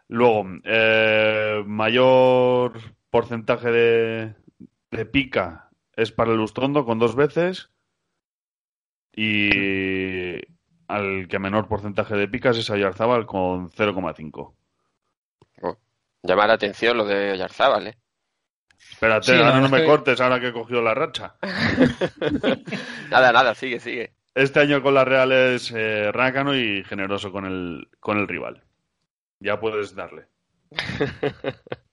[0.08, 2.78] Luego, eh, mayor
[3.10, 4.34] porcentaje de,
[4.90, 7.70] de pica es para el Lustrondo con dos veces
[9.16, 10.40] y
[10.88, 14.54] al que menor porcentaje de picas es a Yarzábal con 0,5.
[16.22, 17.98] Llama la atención lo de Oyarzábal, ¿eh?
[18.90, 21.36] Espérate, Sí, ahora no me que- cortes, ahora que he cogido la racha.
[23.10, 24.14] Nada, nada, sigue, sigue.
[24.34, 28.63] Este año con la Real es eh, rácano y generoso con el, con el rival.
[29.44, 30.26] Ya puedes darle.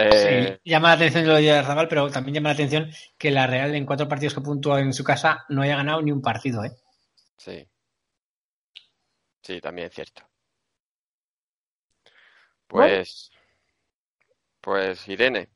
[0.00, 3.48] Eh, Sí, llama la atención lo de Zabal, pero también llama la atención que la
[3.48, 6.62] Real en cuatro partidos que puntúa en su casa no haya ganado ni un partido,
[6.62, 6.70] ¿eh?
[7.36, 7.68] Sí.
[9.42, 10.22] Sí, también es cierto.
[12.68, 13.32] Pues.
[14.60, 15.48] Pues Irene.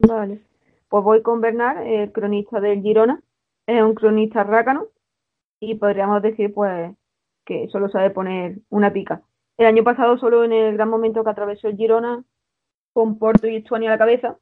[0.00, 0.42] Vale.
[0.90, 3.22] Pues voy con Bernard, el cronista del Girona.
[3.66, 4.88] Es un cronista rácano
[5.60, 6.94] y podríamos decir pues
[7.48, 9.22] que solo sabe poner una pica.
[9.56, 12.22] El año pasado, solo en el gran momento que atravesó el Girona,
[12.92, 14.36] con Porto y Estuani a la cabeza,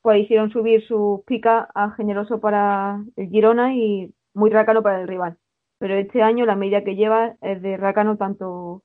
[0.00, 5.08] pues hicieron subir sus picas a generoso para el Girona y muy rácano para el
[5.08, 5.36] rival.
[5.78, 8.82] Pero este año la media que lleva es de rácano tanto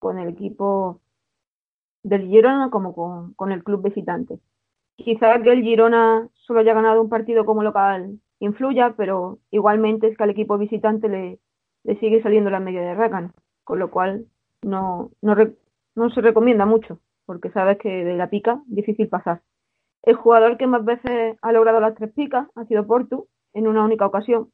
[0.00, 1.00] con el equipo
[2.02, 4.40] del Girona como con, con el club visitante.
[4.96, 10.16] Quizás que el Girona solo haya ganado un partido como local influya, pero igualmente es
[10.16, 11.38] que al equipo visitante le,
[11.84, 13.32] le sigue saliendo la media de rácano,
[13.64, 14.26] con lo cual
[14.62, 15.56] no, no, re-
[15.94, 19.42] no se recomienda mucho, porque sabes que de la pica difícil pasar.
[20.02, 23.84] El jugador que más veces ha logrado las tres picas ha sido Portu, en una
[23.84, 24.50] única ocasión,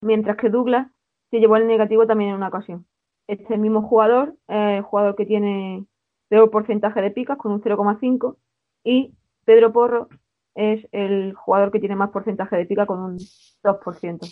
[0.00, 0.88] mientras que Douglas
[1.30, 2.86] se llevó el negativo también en una ocasión.
[3.28, 5.86] Este mismo jugador es el jugador que tiene
[6.28, 8.36] peor porcentaje de picas con un 0,5
[8.84, 10.08] y Pedro Porro
[10.54, 13.18] es el jugador que tiene más porcentaje de pica con un
[13.62, 14.26] 2%.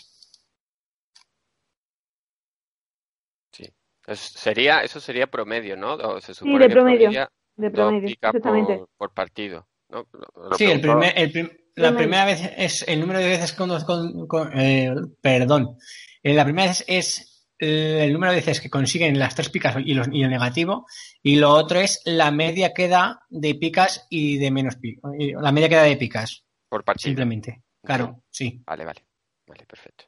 [3.52, 3.72] Es-
[4.16, 5.94] sería, eso sería promedio, ¿no?
[5.94, 7.10] O se Sí, de que promedio,
[7.56, 8.76] de promedio, exactamente.
[8.78, 9.66] por, por partido.
[9.88, 10.06] ¿no?
[10.12, 11.96] Lo- lo Sí, el primer, el prim- la Promedio.
[11.98, 15.76] primera vez es el número de veces con, con- con- eh, perdón.
[16.22, 17.26] Eh, la primera vez es
[17.58, 20.86] eh, el número de veces que consiguen las tres picas y, los- y el negativo.
[21.22, 25.10] Y lo otro es la media que da de picas y de menos picas.
[25.40, 27.08] La media que da de picas, Por partido.
[27.10, 27.62] simplemente.
[27.84, 28.62] Claro, sí.
[28.66, 29.04] Vale, vale.
[29.46, 30.04] Vale, perfecto.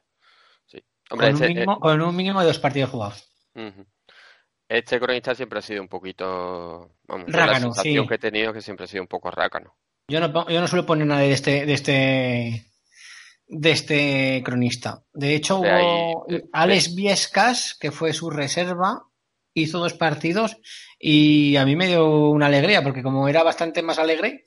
[0.65, 0.79] Sí.
[1.09, 3.29] Con un, mínimo, con un mínimo de dos partidos jugados.
[3.55, 3.85] eh, ujú.
[4.73, 6.95] Este cronista siempre ha sido un poquito.
[7.03, 8.09] Vamos, yo la Rácano, sensación sí.
[8.09, 9.75] que he tenido es que siempre ha sido un poco rácano.
[10.07, 12.65] Yo no, yo no suelo poner nada de este, de este,
[13.45, 15.03] de este cronista.
[15.13, 19.03] De hecho, De ahí, hubo Alex Viescas, que fue su reserva,
[19.53, 20.57] hizo dos partidos
[20.97, 24.45] y a mí me dio una alegría, porque como era bastante más alegre,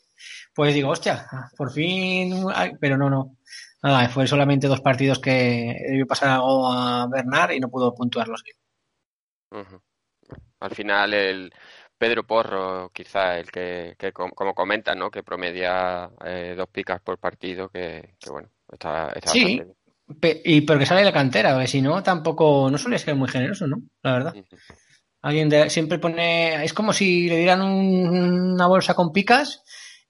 [0.53, 2.47] pues digo, hostia, por fin,
[2.81, 3.37] pero no, no.
[3.81, 8.43] Nada, fue solamente dos partidos que debió pasar algo a Bernard y no pudo puntuarlos
[8.43, 8.57] bien.
[10.61, 11.53] Al final, el
[11.99, 15.11] Pedro Porro, quizá el que, que com- como comenta, ¿no?
[15.11, 20.21] Que promedia eh, dos picas por partido, que, que bueno, está, está Sí, bastante bien.
[20.21, 23.29] pe- y porque sale de la cantera, porque si no, tampoco, no suele ser muy
[23.29, 23.79] generoso, ¿no?
[24.03, 24.35] La verdad.
[25.23, 29.63] Alguien de- siempre pone, es como si le dieran un- una bolsa con picas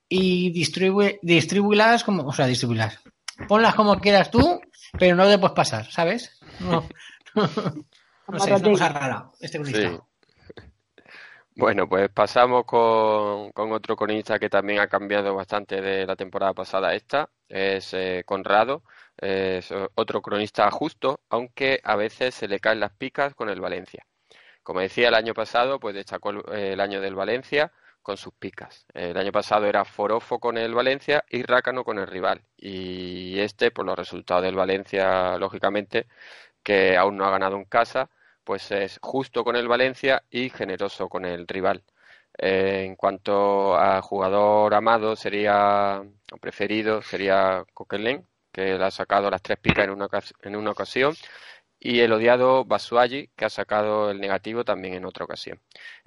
[0.08, 3.00] y distribu distribúelas como, o sea, distribuirlas.
[3.48, 4.60] Ponlas como quieras tú,
[4.98, 6.38] pero no te puedes pasar, ¿sabes?
[6.60, 6.86] No,
[7.34, 9.64] no sé, es una cosa rara este.
[9.64, 9.98] Sí.
[11.58, 16.88] Bueno, pues pasamos con, otro cronista que también ha cambiado bastante de la temporada pasada
[16.88, 18.82] a esta, es eh, Conrado,
[19.16, 24.06] es otro cronista justo, aunque a veces se le caen las picas con el Valencia.
[24.62, 28.86] Como decía el año pasado, pues destacó el, el año del Valencia con sus picas.
[28.92, 32.42] El año pasado era Forofo con el Valencia y Rácano con el rival.
[32.58, 36.06] Y este, por los resultados del Valencia, lógicamente,
[36.62, 38.10] que aún no ha ganado en casa,
[38.46, 41.82] pues es justo con el Valencia y generoso con el rival.
[42.38, 49.30] Eh, en cuanto a jugador amado, sería o preferido, sería Coquelin, que le ha sacado
[49.30, 50.08] las tres picas en una,
[50.42, 51.14] en una ocasión,
[51.80, 55.60] y el odiado Basuagi, que ha sacado el negativo también en otra ocasión.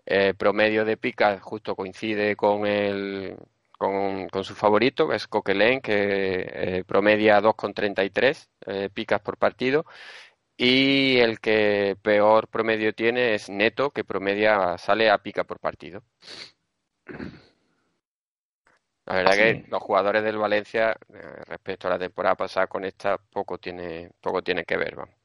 [0.06, 3.38] Eh, promedio de picas justo coincide con el
[3.80, 9.86] con, con su favorito, que es Coquelin, que eh, promedia 2,33 eh, picas por partido,
[10.62, 16.04] Y el que peor promedio tiene es Neto, que promedia, sale a pica por partido.
[19.06, 19.38] La verdad Sí.
[19.40, 24.12] que los jugadores del Valencia, eh, respecto a la temporada pasada con esta, poco tiene,
[24.22, 24.96] poco tiene que ver.
[24.98, 25.16] vamos.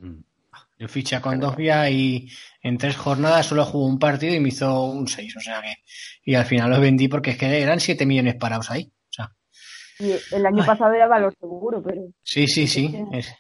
[0.78, 2.28] Yo fiché con Dogbia y
[2.62, 5.36] en tres jornadas solo jugó un partido y me hizo un 6.
[5.36, 5.74] O sea que.
[6.24, 8.92] Y al final los vendí porque es que eran 7 millones parados ahí.
[9.10, 9.32] O sea,
[9.98, 12.96] Y el año pasado era valor seguro, pero sí, sí, sí.
[13.12, 13.34] es-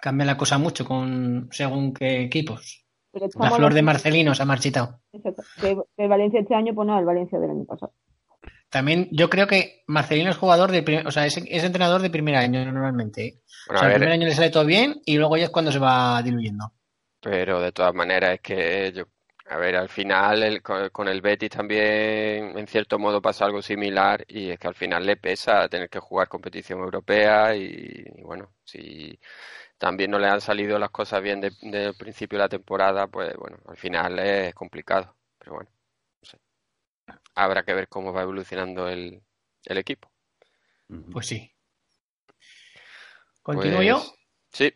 [0.00, 2.84] Cambia la cosa mucho con según qué equipos.
[3.12, 5.00] pero La flor de Marcelino se ha marchitado.
[5.12, 5.42] Exacto.
[5.96, 7.92] El Valencia este año, pues no, el Valencia del año pasado.
[8.68, 12.10] También yo creo que Marcelino es jugador de primer, o sea, es, es entrenador de
[12.10, 13.26] primer año normalmente.
[13.26, 13.40] ¿eh?
[13.68, 15.50] Bueno, o sea, a el primer año le sale todo bien y luego ya es
[15.50, 16.72] cuando se va diluyendo.
[17.20, 19.04] Pero de todas maneras es que yo,
[19.48, 23.62] a ver, al final el- con, con el Betis también en cierto modo pasa algo
[23.62, 28.22] similar y es que al final le pesa tener que jugar competición europea y, y
[28.22, 29.18] bueno, si
[29.78, 33.06] también no le han salido las cosas bien de- desde el principio de la temporada,
[33.06, 35.16] pues bueno, al final es complicado.
[35.38, 35.70] Pero bueno,
[36.22, 36.38] no sé.
[37.34, 39.22] Habrá que ver cómo va evolucionando el,
[39.64, 40.10] el equipo.
[41.12, 41.52] Pues sí.
[43.42, 44.04] ¿Continúo Pues, yo?
[44.52, 44.72] Sí.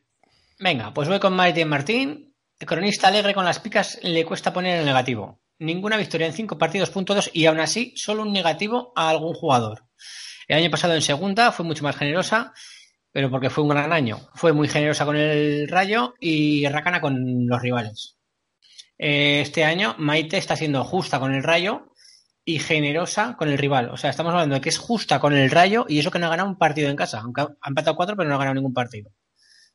[0.58, 2.34] Venga, pues voy con Martín Martín.
[2.58, 5.40] El cronista alegre con las picas le cuesta poner el negativo.
[5.58, 9.34] Ninguna victoria en cinco partidos, punto dos, y aún así solo un negativo a algún
[9.34, 9.84] jugador.
[10.46, 12.52] El año pasado en segunda fue mucho más generosa,
[13.12, 14.18] pero porque fue un gran año.
[14.34, 18.16] Fue muy generosa con el Rayo y Racana con los rivales.
[18.98, 21.92] Eh, Este año Maite está siendo justa con el Rayo
[22.44, 23.90] y generosa con el rival.
[23.90, 26.26] O sea, estamos hablando de que es justa con el Rayo y eso que no
[26.26, 27.20] ha ganado un partido en casa.
[27.20, 29.10] Aunque ha empatado cuatro, pero no ha ganado ningún partido.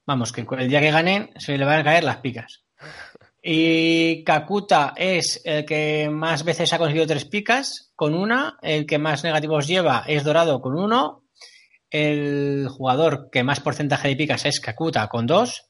[0.05, 2.63] Vamos, que el día que ganen se le van a caer las picas.
[3.41, 8.57] Y Kakuta es el que más veces ha conseguido tres picas con una.
[8.61, 11.24] El que más negativos lleva es Dorado con uno.
[11.89, 15.69] El jugador que más porcentaje de picas es Kakuta con dos.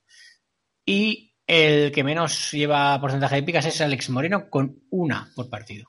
[0.85, 5.87] Y el que menos lleva porcentaje de picas es Alex Moreno con una por partido.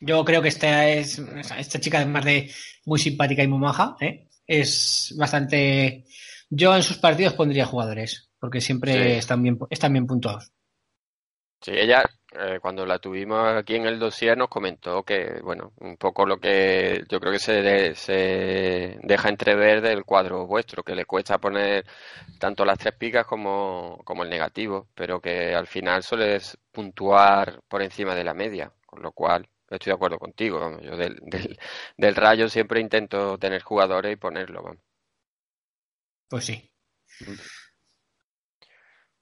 [0.00, 2.50] Yo creo que esta es esta chica además de
[2.86, 4.28] muy simpática y muy maja, ¿eh?
[4.46, 6.04] es bastante.
[6.48, 9.18] Yo en sus partidos pondría jugadores porque siempre Sí.
[9.18, 10.52] están bien están bien puntuados.
[11.60, 15.96] Sí, ella eh, cuando la tuvimos aquí en el dossier nos comentó que, bueno, un
[15.96, 20.94] poco lo que yo creo que se, de- se deja entrever del cuadro vuestro, que
[20.94, 21.84] le cuesta poner
[22.38, 27.82] tanto las tres picas como, como el negativo, pero que al final sueles puntuar por
[27.82, 31.58] encima de la media, con lo cual estoy de acuerdo contigo, vamos, yo del, del,
[31.96, 34.82] del Rayo siempre intento tener jugadores y ponerlo, vamos.
[36.28, 36.70] Pues sí.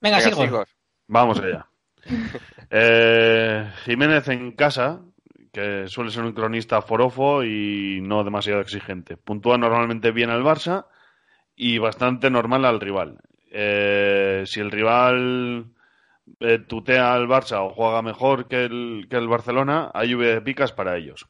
[0.01, 0.47] Venga, Venga, Sigor.
[0.47, 0.67] Sigor.
[1.07, 1.69] Vamos allá.
[2.69, 4.99] Eh, Jiménez en casa,
[5.53, 9.15] que suele ser un cronista forofo y no demasiado exigente.
[9.15, 10.87] Puntúa normalmente bien al Barça
[11.55, 13.19] y bastante normal al rival.
[13.51, 15.71] Eh, si el rival
[16.41, 20.41] eh, tutea al Barça o juega mejor que el, que el Barcelona, hay lluvia de
[20.41, 21.27] picas para ellos.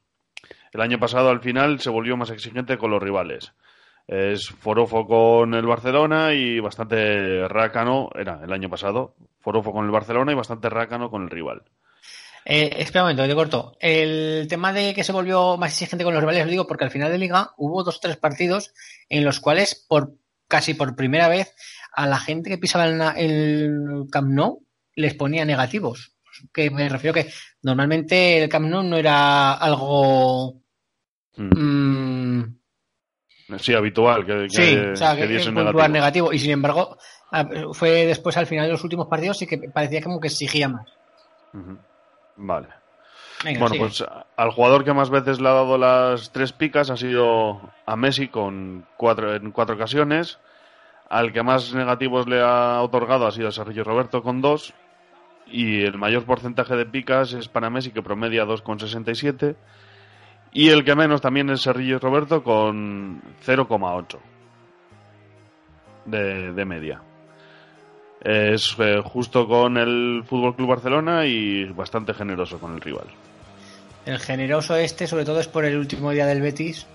[0.73, 3.53] El año pasado al final se volvió más exigente con los rivales.
[4.08, 9.91] Es forofo con el Barcelona y bastante rácano, era el año pasado, forofo con el
[9.91, 11.64] Barcelona y bastante rácano con el rival.
[12.45, 13.76] Eh, espera un momento, te corto.
[13.78, 16.91] El tema de que se volvió más exigente con los rivales, lo digo porque al
[16.91, 18.74] final de liga hubo dos o tres partidos
[19.10, 20.14] en los cuales, por
[20.47, 21.53] casi por primera vez,
[21.91, 24.64] a la gente que pisaba el, el Camp Nou
[24.95, 26.14] les ponía negativos.
[26.53, 27.30] Que me refiero que
[27.64, 30.62] normalmente el Camp Nou no era algo.
[31.36, 32.57] mm,
[33.60, 35.88] Sí, habitual que, que, sí, o sea, que que, diesen negativo.
[35.88, 36.34] negativo.
[36.34, 36.98] Y sin embargo,
[37.32, 40.68] a- fue después al final de los últimos partidos sí que parecía como que exigía
[40.68, 40.86] más.
[42.36, 42.68] Vale.
[43.43, 43.86] Venga, bueno, sigue.
[43.86, 44.04] pues
[44.36, 48.28] al jugador que más veces le ha dado las tres picas ha sido a Messi
[48.28, 50.39] con cuatro, en cuatro ocasiones.
[51.10, 54.74] Al que más negativos le ha otorgado ha sido a Sergio Roberto con dos.
[55.50, 59.56] Y el mayor porcentaje de picas es para Messi que promedia 2,67.
[60.58, 64.18] Y el que menos también es Sergio Roberto con 0,8
[66.05, 66.99] de, de media.
[68.20, 73.05] Es eh, justo con el Fútbol Club Barcelona y bastante generoso con el rival.
[74.08, 76.88] El generoso este, sobre todo, es por el último día del Betis,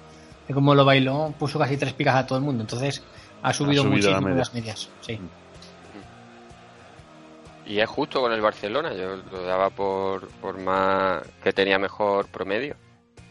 [0.49, 2.63] que como lo bailó, puso casi tres picas a todo el mundo.
[2.63, 3.01] Entonces,
[3.45, 4.39] ha subido, subido la muchísimo media.
[4.39, 4.91] las medias.
[5.03, 5.21] Sí.
[7.67, 12.27] Y es justo con el Barcelona, yo lo daba por, por más que tenía mejor
[12.27, 12.75] promedio.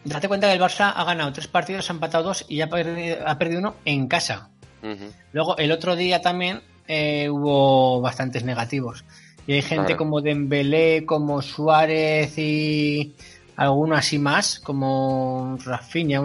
[0.04, 3.18] Date cuenta que el Barça ha ganado tres partidos, ha empatado dos y ha perdido,
[3.26, 4.50] ha perdido uno en casa.
[5.32, 9.06] Luego, el otro día también eh, hubo bastantes negativos.
[9.46, 13.14] Y hay gente como Dembélé, como Suárez y
[13.56, 16.22] alguno así más, como Rafinha,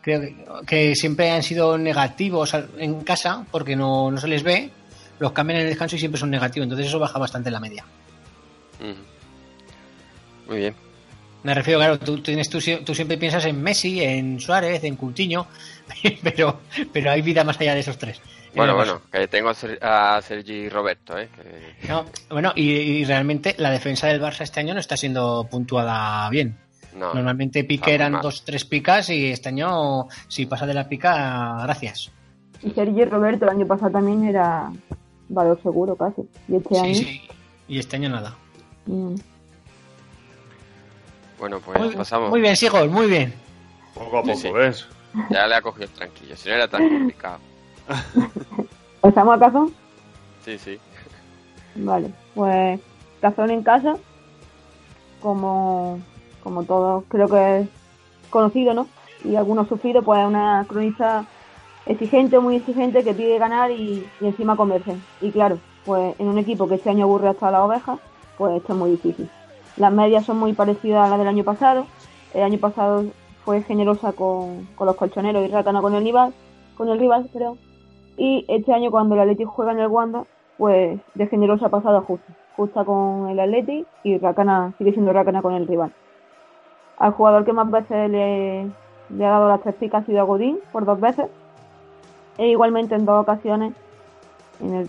[0.00, 4.70] creo que, que siempre han sido negativos en casa porque no, no se les ve,
[5.18, 7.84] los cambian en el descanso y siempre son negativos, entonces eso baja bastante la media.
[10.46, 10.87] Muy bien.
[11.44, 15.46] Me refiero, claro, tú, tienes, tú, tú siempre piensas en Messi, en Suárez, en Coutinho,
[16.22, 16.60] pero,
[16.92, 18.20] pero hay vida más allá de esos tres.
[18.54, 21.28] Bueno, Eh, bueno, que tengo a Ser- a Sergi Roberto, ¿eh?
[21.34, 25.46] Que- No, bueno, y, y realmente la defensa del Barça este año no está siendo
[25.50, 26.56] puntuada bien.
[26.96, 28.22] No, Normalmente pique eran mal.
[28.22, 32.10] dos, tres picas y este año, si pasa de la pica, gracias.
[32.62, 34.72] Y Sergi Roberto el año pasado también era
[35.28, 36.22] valor seguro casi.
[36.48, 36.94] Y este Sí, año.
[36.94, 37.20] sí.
[37.68, 38.34] Y este año nada.
[38.86, 39.14] mm,
[41.38, 42.30] Bueno, pues Muy, pasamos.
[42.30, 43.32] muy bien, Sigol, muy bien.
[43.94, 44.50] Poco a poco, sí.
[44.50, 44.86] ¿ves?
[45.30, 47.38] Ya le ha cogido el tranquillo, si no era tan complicado.
[49.00, 49.72] ¿Pasamos a Cazón?
[50.44, 50.78] Sí, sí.
[51.76, 52.80] Vale, pues
[53.20, 53.96] Cazón en casa,
[55.20, 55.98] como,
[56.42, 57.68] como todos creo que es
[58.30, 58.86] conocido, ¿no?
[59.24, 61.24] Y algunos sufrido, pues es una cronista
[61.86, 64.96] exigente, muy exigente, que pide ganar y, y encima comerse.
[65.20, 67.98] Y claro, pues en un equipo que este año aburre hasta la oveja,
[68.36, 69.28] pues esto es muy difícil.
[69.78, 71.86] Las medias son muy parecidas a las del año pasado.
[72.34, 73.04] El año pasado
[73.44, 76.34] fue generosa con, con los colchoneros y rácana con el rival,
[76.76, 77.58] con el rival, perdón.
[78.16, 80.24] Y este año cuando el Atleti juega en el Wanda,
[80.56, 82.32] pues de generosa ha pasado a justa.
[82.56, 85.92] Justa con el Atleti y Racana sigue siendo Racana con el rival.
[86.98, 88.62] Al jugador que más veces le,
[89.24, 91.26] ha dado las tres picas ha sido a Godín por dos veces.
[92.36, 93.74] E igualmente en dos ocasiones
[94.60, 94.88] en el,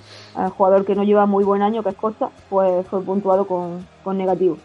[0.50, 4.18] jugador que no lleva muy buen año, que es Costa, pues fue puntuado con, con
[4.18, 4.58] negativo.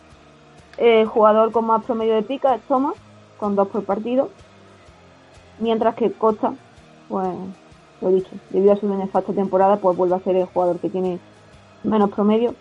[0.78, 2.94] El jugador con más promedio de pica es Thomas,
[3.38, 4.30] con dos por partido.
[5.58, 6.54] Mientras que Costa,
[7.08, 7.28] pues
[8.00, 11.18] lo dicho, debido a su nefasta temporada, pues vuelve a ser el jugador que tiene
[11.84, 12.54] menos promedio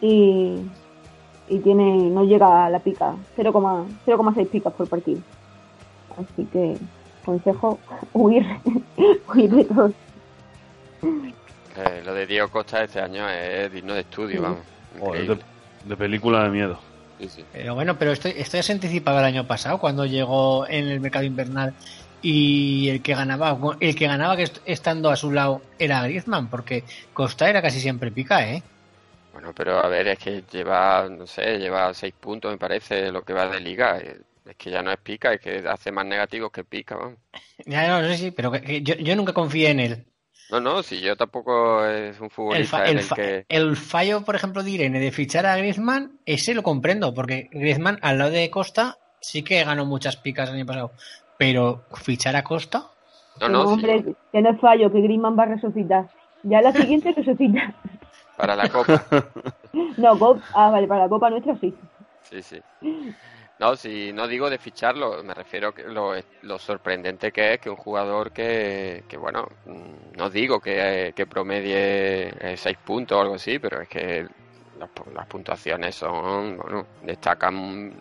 [0.00, 0.58] y,
[1.48, 5.20] y tiene no llega a la pica, 0,6 0,6 picas por partido.
[6.18, 6.76] Así que
[7.24, 7.78] consejo
[8.12, 8.44] huir,
[9.32, 9.92] huir de todos.
[11.02, 14.42] Eh, lo de Diego Costa este año es digno de estudio, Sí.
[14.42, 14.60] vamos.
[15.00, 15.38] Increíble.
[15.82, 16.80] De, película de miedo.
[17.18, 17.48] Sí, sí.
[17.50, 21.00] Pero bueno, pero esto, esto ya se anticipaba el año pasado cuando llegó en el
[21.00, 21.76] mercado invernal
[22.20, 26.48] y el que ganaba, el que ganaba que est- estando a su lado era Griezmann,
[26.48, 28.64] porque Costa era casi siempre pica, ¿eh?
[29.30, 33.24] Bueno, pero a ver, es que lleva, no sé, lleva seis puntos, me parece, lo
[33.24, 33.98] que va de liga.
[33.98, 37.18] Eh, Es que ya no es pica, es que hace más negativos que pica, vamos.
[37.66, 40.11] Ya no sé si, pero que- que yo, yo nunca confié en él.
[40.52, 43.46] No, no, si yo tampoco es un El, futbolista fa- en el el fa- que...
[43.48, 47.98] el fallo, por ejemplo, de Irene de fichar a Griezmann, ese lo comprendo, porque Griezmann
[48.02, 50.92] al lado de Costa sí que ganó muchas picas el año pasado,
[51.38, 52.84] pero fichar a Costa,
[53.40, 56.10] No, no, sí, hombre, que no es fallo, que Griezmann va a resucitar.
[56.42, 57.74] Ya la siguiente resucita.
[58.36, 59.04] para la Copa.
[59.96, 61.74] No, Cop- ah, vale, para la Copa nuestra sí.
[62.28, 62.60] Sí, sí.
[63.62, 67.70] No, si no digo de ficharlo, me refiero que lo, lo sorprendente que es que
[67.70, 73.20] un jugador que, que bueno, mm, no digo que, que promedie eh, seis puntos o
[73.20, 74.26] algo así, pero es que
[74.80, 77.92] las, las puntuaciones son, bueno, destacan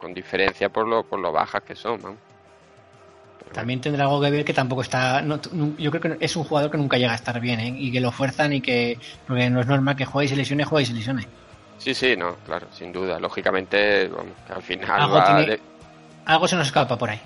[0.00, 2.00] con diferencia por lo, por lo bajas que son,
[3.52, 5.20] también tendrá algo que ver que tampoco está.
[5.20, 5.38] no-
[5.76, 7.74] yo creo que es un jugador que nunca llega a estar bien, ¿eh?
[7.76, 8.98] y que lo fuerzan y que.
[9.26, 11.26] Porque no es normal que juegue y se lesione, juegue y se lesione.
[11.78, 13.18] Sí, sí, no, claro, sin duda.
[13.20, 15.60] Lógicamente, vamos, que al final Algo va tiene- de-
[16.26, 17.20] Algo se nos escapa por ahí.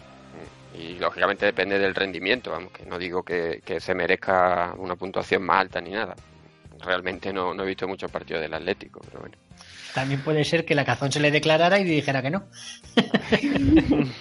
[0.78, 5.42] y lógicamente depende del rendimiento, vamos, que no digo que, que se merezca una puntuación
[5.42, 6.14] más alta ni nada.
[6.80, 9.36] Realmente no, no he visto muchos partidos del Atlético, pero bueno.
[9.94, 12.44] También puede ser que la cazón se le declarara y dijera que no.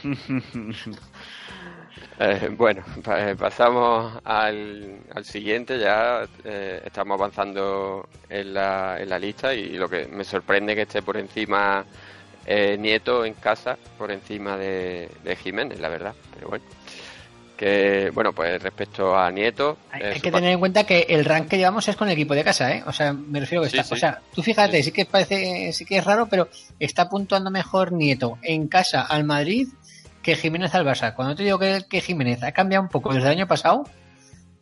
[2.24, 2.84] Eh, bueno,
[3.18, 9.70] eh, pasamos al, al siguiente, ya eh, estamos avanzando en la, en la lista y
[9.72, 11.84] lo que me sorprende que esté por encima
[12.46, 16.66] eh, Nieto en casa, por encima de, de Jiménez, la verdad, pero bueno.
[17.58, 19.78] Que, bueno, pues respecto a Nieto...
[19.92, 22.44] Hay, que tener en cuenta que el rank que llevamos es con el equipo de
[22.44, 22.84] casa, ¿eh?
[22.88, 23.90] O sea, me refiero que Sí, está.
[23.90, 23.94] sí.
[23.94, 26.50] O sea, tú fíjate, sí que parece, sí que es raro, pero
[26.80, 29.68] está puntuando mejor Nieto en casa al Madrid
[30.22, 31.14] que Jiménez al Barça.
[31.16, 33.84] Cuando te digo que, que Jiménez ha cambiado un poco desde el año pasado,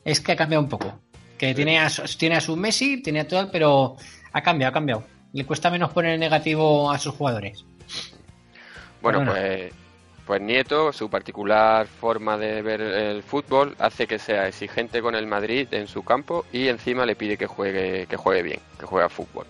[0.05, 0.99] es que ha cambiado un poco.
[1.38, 3.95] Que tiene a, su- tiene a su Messi, tiene a todo, pero
[4.34, 5.03] ha cambiado, ha cambiado.
[5.34, 7.64] Le cuesta menos poner negativo a sus jugadores.
[9.01, 9.72] Bueno, pues,
[10.26, 15.28] pues Nieto, su particular forma de ver el fútbol hace que sea exigente con el
[15.28, 19.05] Madrid en su campo y encima le pide que juegue, que juegue bien, que juegue
[19.05, 19.45] a fútbol.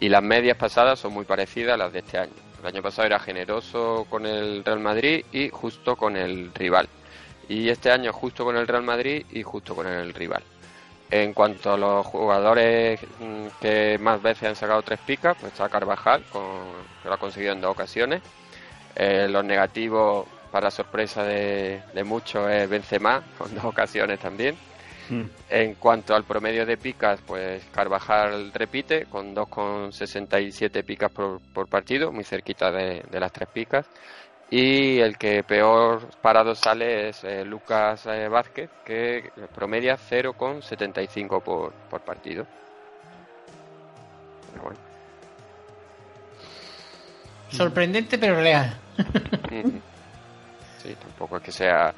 [0.00, 2.32] Y las medias pasadas son muy parecidas a las de este año.
[2.60, 6.88] El año pasado era generoso con el Real Madrid y justo con el rival.
[7.48, 10.42] Y este año justo con el Real Madrid y justo con el rival.
[11.10, 15.68] En cuanto a los jugadores mm, que más veces han sacado tres picas, pues está
[15.68, 16.42] Carvajal, con,
[17.02, 18.20] que lo ha conseguido en dos ocasiones.
[18.94, 24.56] Eh, los negativos, para sorpresa de, de muchos, es Benzema, con dos ocasiones también.
[25.10, 25.22] Mm.
[25.48, 32.12] En cuanto al promedio de picas, pues Carvajal repite con 2,67 picas por, por partido,
[32.12, 33.86] muy cerquita de, de las tres picas.
[34.50, 41.72] Y el que peor parado sale es eh, Lucas eh, Vázquez, que promedia 0,75 por,
[41.90, 42.46] por partido.
[44.50, 44.78] Pero bueno.
[47.50, 48.78] Sorprendente pero real.
[50.82, 51.92] Sí, tampoco es que sea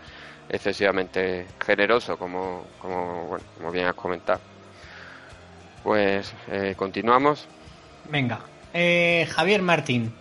[0.51, 4.41] excesivamente generoso, como, como, bueno, como bien has comentado.
[5.83, 7.47] Pues eh, continuamos.
[8.11, 8.41] Venga,
[8.75, 10.13] eh, Javier Martín.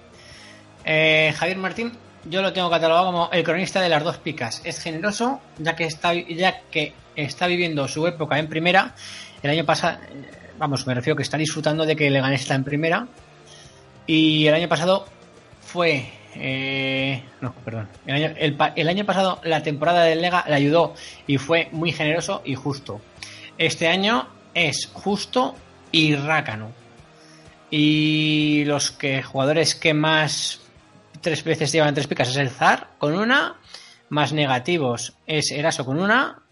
[0.86, 1.92] Eh, Javier Martín,
[2.26, 4.62] yo lo tengo catalogado como el cronista de las dos picas.
[4.64, 8.96] Es generoso, ya que está, ya que está viviendo su época en primera.
[9.42, 10.00] El año pasado,
[10.58, 13.08] vamos, me refiero que está disfrutando de que Leganés está en primera.
[14.06, 15.06] Y el año pasado
[15.62, 16.19] fue.
[16.36, 17.88] Eh, no, perdón.
[18.06, 20.94] El año, pasado la temporada del Lega le ayudó
[21.28, 23.02] y fue muy generoso y justo.
[23.58, 25.56] Este año es justo
[25.92, 26.72] y rácano.
[27.72, 30.62] Y los que jugadores que más
[31.22, 33.60] tres veces llevan tres picas es el Zar con una,
[34.10, 36.44] más negativos es Eraso con una,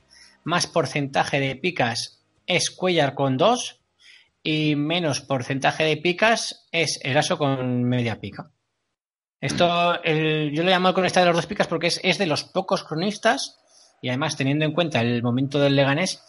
[0.43, 3.79] más porcentaje de picas es Cuellar con dos
[4.43, 8.51] y menos porcentaje de picas es Eraso con media pica.
[9.41, 12.25] Esto el- yo lo llamo el cronista de las dos picas porque es, es de
[12.25, 13.59] los pocos cronistas
[14.01, 16.23] y además teniendo en cuenta el momento del Leganés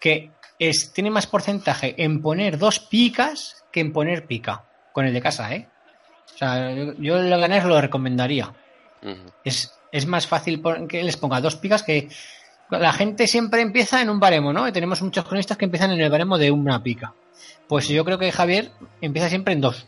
[0.00, 5.14] que es, tiene más porcentaje en poner dos picas que en poner pica con el
[5.14, 5.68] de casa, ¿eh?
[6.34, 8.52] O sea, yo, yo el Leganés lo recomendaría.
[9.44, 12.08] Es, es más fácil que les ponga dos picas que
[12.70, 14.68] la gente siempre empieza en un baremo, ¿no?
[14.68, 17.14] Y tenemos muchos cronistas que empiezan en el baremo de una pica.
[17.68, 19.86] Pues yo creo que Javier empieza siempre en dos.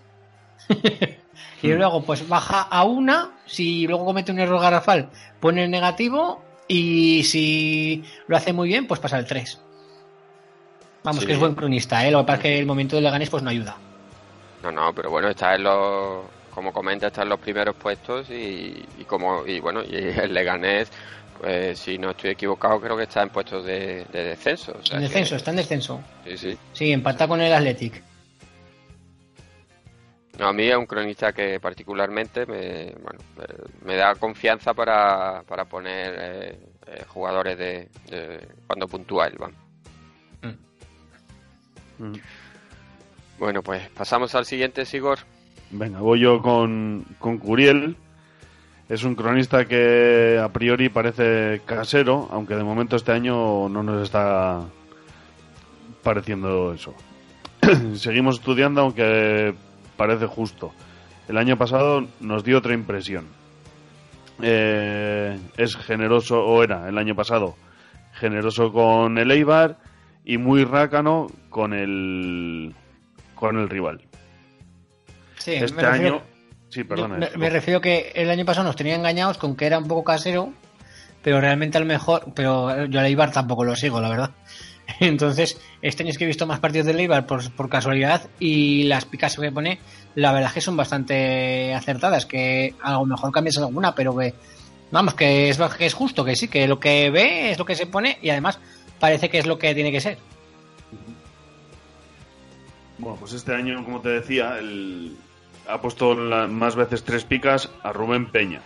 [1.62, 6.42] y luego pues baja a una, si luego comete un error garrafal, pone el negativo
[6.68, 9.60] y si lo hace muy bien, pues pasa al 3.
[11.04, 11.26] Vamos, Sí.
[11.26, 12.10] que es buen cronista, ¿eh?
[12.10, 13.76] Lo que pasa es que el momento de Leganés pues no ayuda.
[14.62, 16.24] No, no, pero bueno, está en los,
[16.54, 20.90] como comenta, está en los primeros puestos y, y como y bueno, y el Leganés,
[21.40, 24.72] pues si no estoy equivocado, creo que está en puestos de, de descenso.
[24.80, 26.00] o sea En que- descenso, está en descenso.
[26.24, 26.58] sí, sí.
[26.72, 28.00] Sí, empata con el Athletic.
[30.38, 33.20] No, a mí es un cronista que particularmente me, bueno,
[33.84, 39.56] me, da confianza para, para poner eh, eh, jugadores de, de cuando puntúa él, vamos.
[41.98, 42.14] Mm.
[43.38, 45.18] Bueno, pues pasamos al siguiente, Sigor.
[45.70, 47.96] Venga, voy yo con, con Curiel.
[48.88, 54.02] Es un cronista que a priori parece casero, aunque de momento este año no nos
[54.02, 54.60] está
[56.02, 56.94] pareciendo eso.
[57.94, 59.54] Seguimos estudiando, aunque
[60.06, 60.72] parece justo.
[61.28, 63.26] El año pasado nos dio otra impresión.
[64.42, 67.56] Eh, es generoso, o era el año pasado,
[68.14, 69.78] generoso con el Eibar
[70.24, 72.74] y muy rácano con el,
[73.34, 74.00] con el rival.
[75.38, 76.22] Sí, este me refiero- año...
[76.70, 77.18] Sí, perdona.
[77.18, 77.38] me, eso.
[77.38, 80.52] me refiero que el año pasado nos tenía engañados con que era un poco casero,
[81.22, 84.30] pero realmente al mejor, pero yo al Eibar tampoco lo sigo, la verdad.
[85.00, 89.04] Entonces, este año es que he visto más partidos del Eibar por, casualidad y las
[89.04, 89.78] picas que pone,
[90.14, 94.34] la verdad es que son bastante acertadas, que a lo mejor cambias alguna, pero que,
[94.90, 97.76] vamos, que es, que es justo, que sí, que lo que ve es lo que
[97.76, 98.58] se pone y además
[98.98, 100.18] parece que es lo que tiene que ser.
[102.98, 105.16] Bueno, pues este año, como te decía, el-
[105.68, 108.60] ha puesto más veces tres picas a Rubén Peña,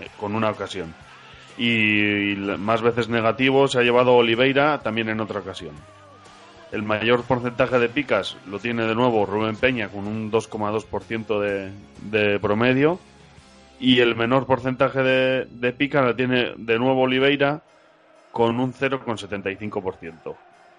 [0.00, 0.94] eh, con una ocasión.
[1.58, 5.74] Y, más veces negativo se ha llevado Oliveira también en otra ocasión.
[6.72, 11.70] El mayor porcentaje de picas lo tiene de nuevo Rubén Peña con un 2,2% de,
[12.10, 12.98] de promedio.
[13.78, 17.62] Y el menor porcentaje de, de picas la tiene de nuevo Oliveira
[18.32, 20.36] con un 0,75%.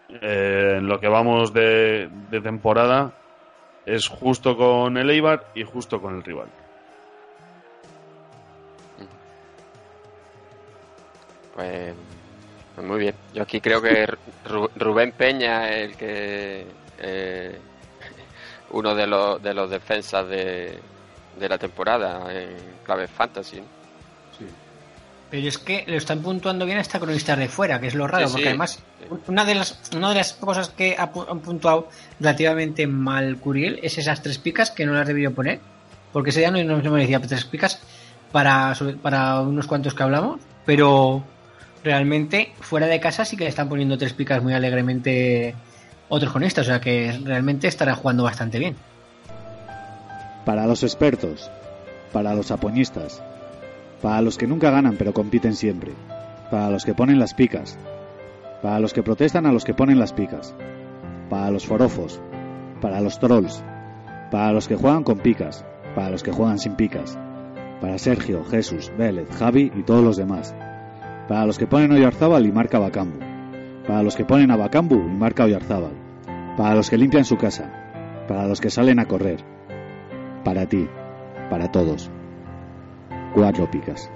[0.10, 3.14] Eh, en lo que vamos de, de temporada
[3.86, 6.48] es justo con el Eibar y justo con el rival.
[11.58, 11.94] Pues,
[12.76, 13.16] pues muy bien.
[13.34, 14.06] Yo aquí creo que
[14.46, 16.66] Ru- Rubén Peña es el que
[17.00, 17.58] eh,
[18.72, 20.78] uno de los de los defensas de,
[21.40, 22.56] de la temporada en
[22.86, 23.58] clave fantasy.
[23.58, 23.78] ¿no?
[25.30, 28.28] Pero es que lo están puntuando bien hasta cronistas de fuera, que es lo raro,
[28.28, 28.50] Sí, porque sí.
[28.50, 28.80] además
[29.28, 31.90] una de las una de las cosas que han puntuado
[32.20, 35.60] relativamente mal Curiel es esas tres picas que no las debió poner,
[36.14, 37.82] porque ese día no, no se merecía tres picas
[38.32, 41.24] para, sobre- para unos cuantos que hablamos, pero
[41.88, 45.56] realmente fuera de casa sí que le están poniendo tres picas muy alegremente
[46.10, 48.76] otros cronistas, o sea que realmente estará jugando bastante bien.
[50.44, 51.50] Para los expertos,
[52.12, 53.24] para los apoñistas,
[54.02, 55.94] para los que nunca ganan pero compiten siempre,
[56.52, 57.78] para los que ponen las picas,
[58.62, 60.54] para los que protestan a los que ponen las picas,
[61.30, 62.20] para los forofos,
[62.82, 63.64] para los trolls,
[64.30, 65.64] para los que juegan con picas,
[65.96, 67.18] para los que juegan sin picas,
[67.80, 70.54] para Sergio, Jesús, Vélez, Javi y todos los demás,
[71.28, 73.20] para los que ponen Oyarzábal y marca Bacambu,
[73.86, 75.94] para los que ponen a Bacambu y marca Oyarzábal,
[76.58, 79.44] para los que limpian su casa, para los que salen a correr,
[80.44, 80.88] para ti,
[81.50, 82.10] para todos.
[83.34, 84.10] Cuatro picas.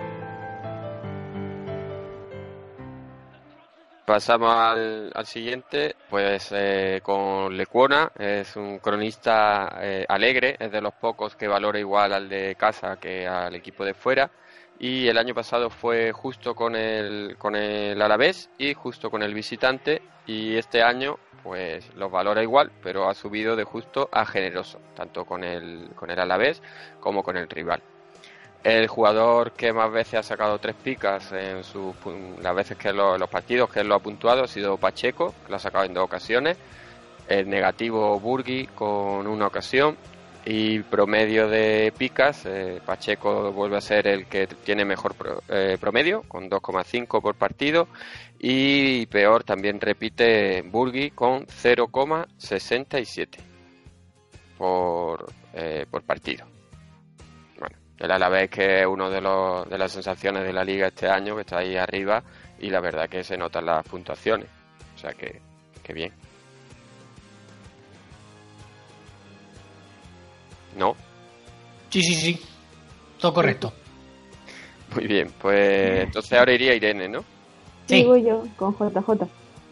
[4.05, 10.93] Pasamos al, siguiente, pues eh, con Lecuona, es un cronista eh, alegre, es de los
[10.95, 14.29] pocos que valora igual al de casa que al equipo de fuera.
[14.83, 19.31] Y el año pasado fue justo con el, con el Alavés y justo con el
[19.31, 20.01] visitante.
[20.25, 25.23] Y este año, pues los valora igual, pero ha subido de justo a generoso, tanto
[25.23, 26.63] con el, con el Alavés
[26.99, 27.83] como con el rival.
[28.63, 31.61] El jugador que más veces ha sacado tres picas en
[32.41, 35.57] las veces que lo- los partidos que lo ha puntuado ha sido Pacheco, que lo
[35.57, 36.57] ha sacado en dos ocasiones.
[37.27, 39.95] El negativo Burgui con una ocasión.
[40.43, 45.77] Y promedio de picas, eh, Pacheco vuelve a ser el que tiene mejor pro- eh,
[45.79, 47.87] promedio, con 2,5 por partido.
[48.39, 53.37] Y peor también repite Burgui con 0,67
[54.57, 56.45] por, eh, por partido.
[57.59, 61.07] Bueno, el Alavés que es uno de, los, de las sensaciones de la liga este
[61.07, 62.23] año, que está ahí arriba,
[62.59, 64.47] y la verdad que se notan las puntuaciones.
[64.95, 65.39] O sea que,
[65.83, 66.11] que bien.
[70.77, 70.95] ¿No?
[71.89, 72.39] Sí, sí, sí.
[73.19, 73.73] Todo correcto.
[74.95, 77.23] Muy bien, pues entonces ahora iría Irene, ¿no?
[77.87, 79.27] Digo yo, con JJ.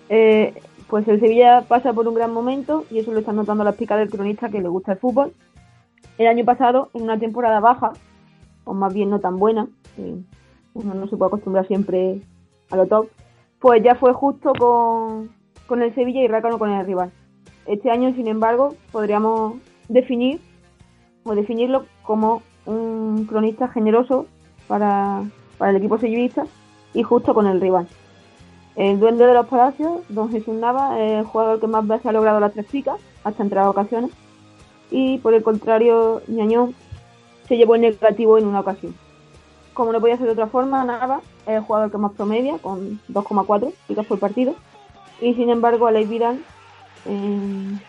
[0.10, 0.54] Eh,
[0.88, 4.00] pues el Sevilla pasa por un gran momento y eso lo están notando las picas
[4.00, 5.34] del cronista que le gusta el fútbol.
[6.18, 7.94] El año pasado, en una temporada baja,
[8.66, 9.68] o más bien no tan buena,
[10.74, 12.22] uno no se puede acostumbrar siempre
[12.70, 13.08] a lo top,
[13.60, 15.30] pues ya fue justo con,
[15.68, 17.12] con el Sevilla y Rácano con el rival.
[17.66, 19.56] Este año, sin embargo, podríamos
[19.88, 20.42] definir
[21.30, 24.26] o definirlo como un cronista generoso
[24.68, 25.24] para,
[25.58, 26.46] para el equipo sevillista
[26.94, 27.88] y justo con el rival.
[28.76, 32.12] El duende de los palacios, don Jesús Nava, es el jugador que más veces ha
[32.12, 34.12] logrado las tres picas, hasta en tres ocasiones.
[34.90, 36.74] Y por el contrario, Ñañón
[37.48, 38.96] se llevó el negativo en una ocasión.
[39.74, 43.00] Como no podía ser de otra forma, Nava es el jugador que más promedia, con
[43.10, 44.56] 2,4 picas por partido.
[45.22, 46.40] Y sin embargo, Alex Vidal,
[47.06, 47.82] en,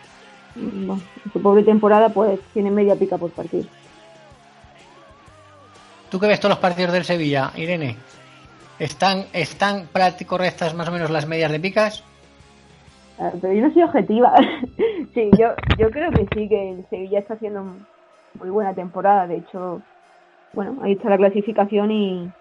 [0.55, 3.65] bueno, su pobre temporada, pues tiene media pica por partido.
[6.09, 7.95] ¿Tú que ves todos los partidos del Sevilla, Irene?
[8.79, 9.87] ¿Están, están
[10.17, 12.03] ti correctas más o menos las medias de picas?
[13.19, 14.33] Ah, Pero yo no soy objetiva.
[15.13, 17.63] sí, yo, yo creo que sí, que el Sevilla está haciendo
[18.39, 19.27] muy buena temporada.
[19.27, 19.81] De hecho,
[20.53, 22.31] bueno, ahí está la clasificación y,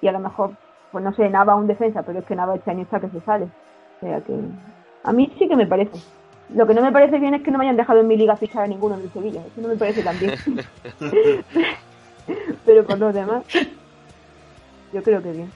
[0.00, 0.56] y a lo mejor,
[0.92, 3.20] pues no sé, Nava un defensa, pero es que Nava este año está que se
[3.22, 3.46] sale.
[3.96, 4.32] O sea que
[5.02, 5.98] a mí sí que me parece.
[6.54, 8.36] Lo que no me parece bien es que no me hayan dejado en mi liga
[8.36, 9.40] fichar a ninguno del Sevilla.
[9.40, 10.34] Eso no me parece tan bien.
[12.64, 13.42] pero por los demás,
[14.92, 15.50] yo creo que bien.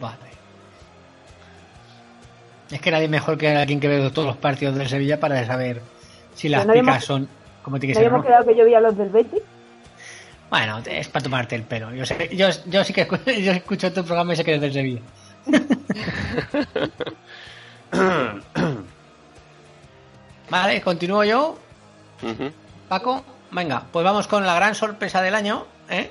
[0.00, 0.16] Vale.
[2.70, 5.82] Es que nadie mejor que alguien que ve todos los partidos del Sevilla para saber
[6.34, 7.28] si las picas habíamos- son
[7.62, 8.06] como tiene ¿No que ser.
[8.06, 8.28] habíamos ¿no?
[8.28, 9.42] quedado que yo vi a los del Betis?
[10.50, 11.92] Bueno, es para tomarte el pelo.
[11.94, 14.62] Yo, sé, yo, yo sí que escu- yo escucho tu programa y sé que eres
[14.62, 15.00] del Sevilla.
[20.50, 21.58] Vale, continúo yo.
[22.88, 26.10] Paco, venga, pues vamos con la gran sorpresa del año, ¿eh?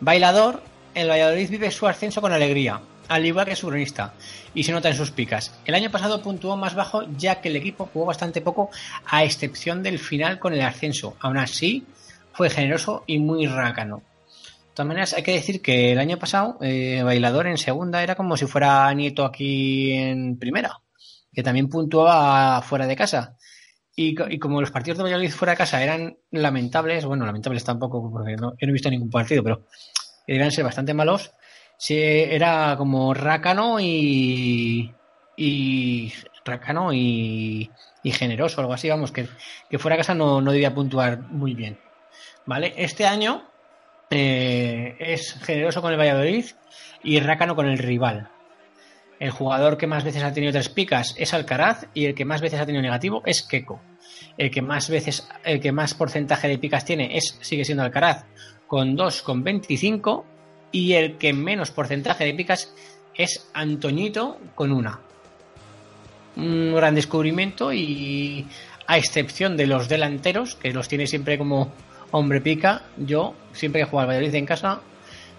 [0.00, 0.62] Bailador,
[0.94, 4.14] el Valladolid vive su ascenso con alegría, al igual que su cronista,
[4.54, 5.58] y se nota en sus picas.
[5.64, 8.70] El año pasado puntuó más bajo ya que el equipo jugó bastante poco,
[9.06, 11.16] a excepción del final con el ascenso.
[11.20, 11.84] Aún así,
[12.32, 13.96] fue generoso y muy rácano.
[13.96, 18.14] De todas maneras, hay que decir que el año pasado, eh, Bailador en segunda era
[18.14, 20.80] como si fuera Nieto aquí en primera,
[21.36, 23.36] que también puntuaba fuera de casa.
[23.94, 27.62] Y, co- y como los partidos de Valladolid fuera de casa eran lamentables, bueno, lamentables
[27.64, 29.66] tampoco, porque no, yo no he visto ningún partido, pero
[30.26, 31.30] debían ser bastante malos,
[31.78, 34.92] se, era como rácano y.
[36.44, 37.70] rácano y.
[38.12, 39.28] generoso, algo así, vamos, que,
[39.68, 41.78] que fuera de casa no, no debía puntuar muy bien.
[42.46, 42.72] ¿Vale?
[42.76, 43.42] Este año
[44.10, 46.44] eh, es generoso con el Valladolid
[47.02, 48.30] y rácano con el rival.
[49.18, 52.40] El jugador que más veces ha tenido tres picas es Alcaraz y el que más
[52.40, 53.80] veces ha tenido negativo es Keco.
[54.36, 58.24] El que más veces, el que más porcentaje de picas tiene es sigue siendo Alcaraz
[58.66, 60.26] con 2 con 25
[60.72, 62.74] Y el que menos porcentaje de picas
[63.14, 65.00] es Antoñito con una.
[66.36, 68.46] Un gran descubrimiento y
[68.86, 71.72] a excepción de los delanteros, que los tiene siempre como
[72.10, 74.80] hombre pica, yo siempre que juego al Valladolid en casa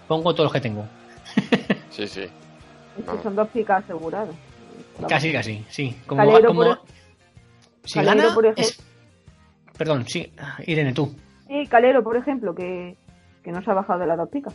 [0.08, 0.86] pongo todos los que tengo.
[1.90, 2.28] Sí, sí.
[2.98, 4.34] Es que son dos picas aseguradas.
[5.08, 5.96] Casi, casi, sí.
[6.06, 6.80] Como, Calero, como- por-
[7.84, 8.64] si Calero, gana, por ejemplo.
[8.64, 8.82] es-
[9.76, 10.32] Perdón, sí.
[10.66, 11.14] Irene, tú.
[11.46, 12.96] Sí, Calero, por ejemplo, que,
[13.44, 14.54] que no se ha bajado de las dos picas.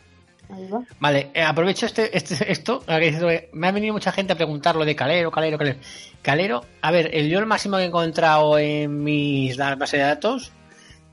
[0.49, 0.81] Ahí va.
[0.99, 2.81] Vale, eh, aprovecho este, este- esto.
[2.85, 5.79] que eh, Me ha venido mucha gente a preguntar lo de Calero, Calero, Calero.
[6.21, 10.03] Calero, a ver, el yo el máximo que he encontrado en mis da- base de
[10.03, 10.51] datos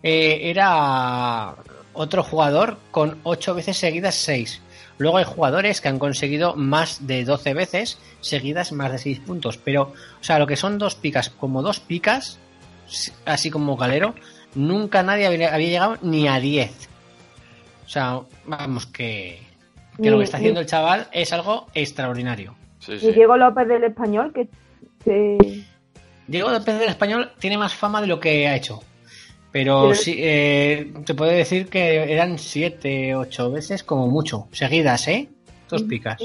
[0.02, 1.54] eh, era
[1.92, 4.60] otro jugador con 8 veces seguidas 6.
[5.01, 9.57] Luego hay jugadores que han conseguido más de 12 veces seguidas más de 6 puntos.
[9.57, 12.38] Pero, o sea, lo que son dos picas, como dos picas,
[13.24, 14.14] así como Calero,
[14.55, 16.88] nunca nadie había, había llegado ni a 10.
[17.86, 19.40] O sea, vamos, que,
[19.96, 22.55] que Ni- lo que está haciendo ni- el chaval es algo extraordinario.
[22.78, 24.48] Sí, Y Diego López del Español, que,
[25.05, 25.64] que
[26.26, 28.82] Diego López del Español tiene más fama de lo que ha hecho.
[29.53, 35.09] Pero Pero- sí, eh, te puedo decir que eran siete, ocho veces como mucho, seguidas,
[35.09, 35.28] ¿eh?
[35.68, 36.20] Dos picas.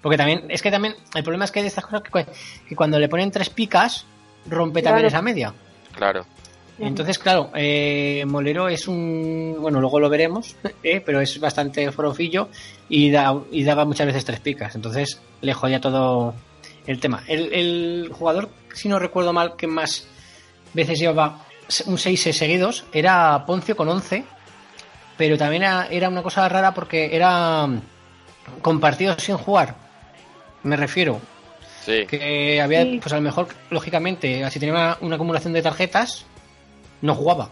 [0.00, 2.30] Porque también, es que también, el problema es que hay de estas cosas que, cu-
[2.68, 4.04] que cuando le ponen tres picas,
[4.46, 5.08] rompe también Claro.
[5.08, 5.54] esa media.
[5.94, 6.26] Claro.
[6.78, 9.56] Entonces, claro, eh, Molero es un.
[9.60, 12.48] Bueno, luego lo veremos, eh, pero es bastante forofillo
[12.88, 14.74] y, da, y daba muchas veces tres picas.
[14.74, 16.34] Entonces, le jodía todo
[16.86, 17.22] el tema.
[17.26, 20.06] El, el jugador, si no recuerdo mal, que más
[20.72, 21.44] veces llevaba
[21.86, 24.24] un 6 seguidos era Poncio con 11,
[25.16, 27.68] pero también era, una cosa rara porque era
[28.62, 29.74] con partidos sin jugar.
[30.62, 31.20] Me refiero.
[31.84, 32.06] Sí.
[32.06, 32.98] Que había, Sí.
[33.00, 36.26] pues a lo mejor, lógicamente, si tenía una, una acumulación de tarjetas,
[37.00, 37.50] no jugaba.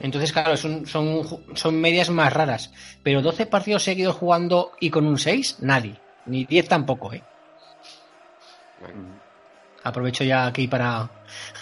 [0.00, 1.22] Entonces, claro, son, son,
[1.54, 2.72] son medias más raras.
[3.02, 5.94] Pero 12 partidos seguidos jugando y con un 6, nadie.
[6.26, 7.22] Ni 10 tampoco, ¿eh?
[9.86, 11.08] Aprovecho ya aquí para,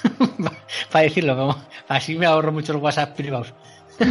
[0.91, 3.53] para decirlo, como así me ahorro muchos WhatsApp privados.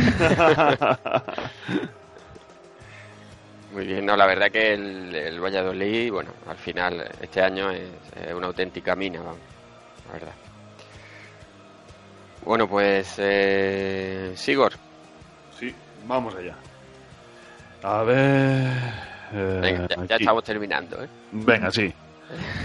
[3.74, 7.82] Muy bien, no, la verdad que el, el Valladolid, bueno, al final este año es,
[8.24, 9.40] es una auténtica mina, vamos,
[10.08, 10.34] la verdad.
[12.46, 14.74] Bueno, pues eh, Sigor,
[15.60, 15.74] Sí,
[16.06, 16.56] vamos allá.
[17.82, 18.78] A ver.
[19.34, 21.08] eh, venga, ya, ya estamos terminando, ¿eh?
[21.32, 21.92] Venga, sí.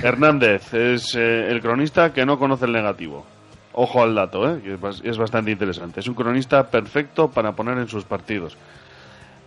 [0.03, 3.27] Hernández es eh, el cronista que no conoce el negativo.
[3.73, 4.79] Ojo al dato, ¿eh?
[5.05, 6.01] es bastante interesante.
[6.01, 8.57] Es un cronista perfecto para poner en sus partidos.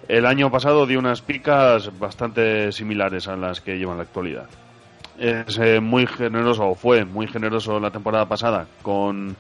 [0.08, 4.48] El año pasado dio unas picas bastante similares a las que lleva en la actualidad.
[5.18, 9.36] Es eh, muy generoso, o fue muy generoso la temporada pasada con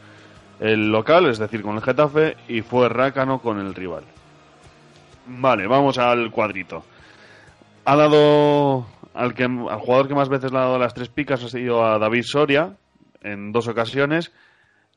[0.59, 4.03] el local, es decir, con el Getafe, y fue rácano con el rival.
[5.25, 6.83] Vale, vamos al cuadrito.
[7.85, 11.43] Ha dado al, que, al jugador que más veces le ha dado las tres picas
[11.43, 12.77] ha sido a David Soria
[13.21, 14.31] en dos ocasiones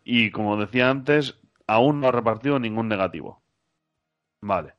[0.04, 3.42] y como decía antes aún no ha repartido ningún negativo.
[4.40, 4.74] Vale.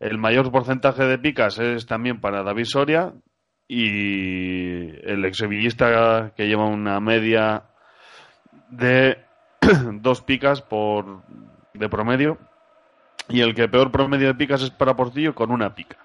[0.00, 3.12] El mayor porcentaje de picas es también para David Soria
[3.68, 7.64] y el exsevillista que lleva una media
[8.70, 9.18] de
[10.00, 11.22] dos picas por
[11.72, 12.38] de promedio
[13.28, 16.03] y el que peor promedio de picas es para Portillo con una pica.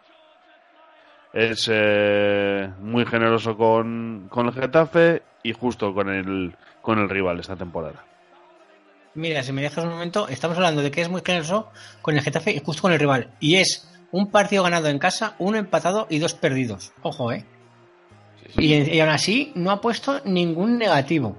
[1.34, 7.40] Es eh, muy generoso con, con el Getafe y justo con el, con el rival
[7.40, 8.04] esta temporada.
[9.16, 11.70] Mira, si me dejas un momento, estamos hablando de que es muy generoso
[12.02, 13.32] con el Getafe y justo con el rival.
[13.40, 16.94] Y es un partido ganado en casa, uno empatado y dos perdidos.
[17.02, 17.46] Ojo, ¿eh?
[18.58, 21.38] Y, y aún así no ha puesto ningún negativo.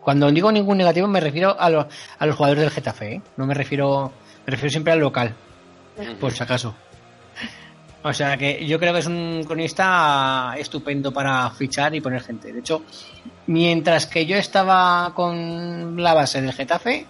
[0.00, 1.86] Cuando digo ningún negativo me refiero a, los
[2.18, 3.22] a los jugadores del Getafe, ¿eh?
[3.36, 4.12] No me refiero,
[4.46, 5.34] me refiero siempre al local,
[6.18, 6.74] por si acaso.
[8.02, 12.52] O sea que yo creo que es un cronista estupendo para fichar y poner gente.
[12.52, 12.82] De hecho,
[13.46, 17.06] mientras que yo estaba con la base del Getafe,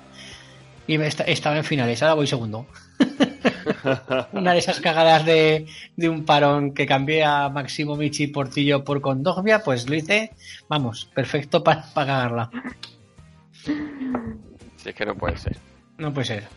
[0.91, 2.67] y estaba en finales, ahora voy segundo.
[4.33, 5.67] Una de esas cagadas de,
[5.97, 10.33] de un parón que cambié a Máximo Michi Portillo por Condogbia, pues lo hice,
[10.69, 12.51] vamos, perfecto para cagarla.
[13.63, 15.57] Si es que no puede ser.
[15.99, 16.49] No puede ser.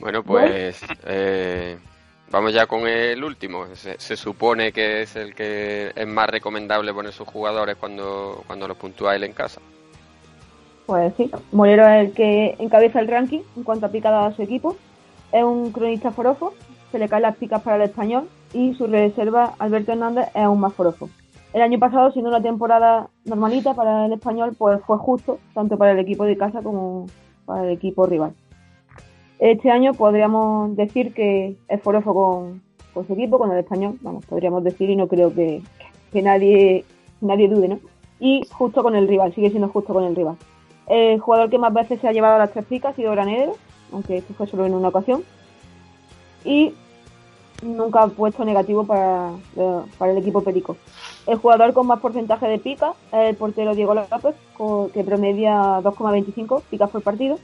[0.00, 1.78] Bueno, pues eh,
[2.30, 3.66] vamos ya con el último.
[3.74, 8.68] Se, se supone que es el que es más recomendable poner sus jugadores cuando, cuando
[8.68, 9.60] los puntúa él en casa.
[10.86, 14.42] Pues sí, Molero es el que encabeza el ranking en cuanto a picadas a su
[14.42, 14.76] equipo.
[15.32, 16.54] Es un cronista forofo,
[16.92, 20.60] se le caen las picas para el español y su reserva, Alberto Hernández, es aún
[20.60, 21.10] más forofo.
[21.52, 25.92] El año pasado, siendo una temporada normalita para el español, pues fue justo, tanto para
[25.92, 27.06] el equipo de casa como
[27.46, 28.34] para el equipo rival.
[29.38, 34.64] Este año podríamos decir que es forofo con, su equipo, con el español, vamos, podríamos
[34.64, 35.62] decir, y no creo que,
[36.12, 36.84] que nadie,
[37.20, 37.78] nadie dude, ¿no?
[38.18, 40.36] Y justo con el rival, sigue siendo justo con el rival.
[40.86, 43.56] El jugador que más veces se ha llevado las tres picas ha sido Granero,
[43.92, 45.22] aunque esto fue solo en una ocasión.
[46.44, 46.72] Y
[47.62, 49.32] nunca ha puesto negativo para,
[49.98, 50.76] para el equipo Perico.
[51.26, 54.36] El jugador con más porcentaje de picas es el portero Diego López,
[54.94, 57.38] que promedia 2,25 picas por partido.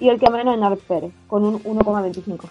[0.00, 2.48] Y el que menos es Naves Pérez, con un 1,25.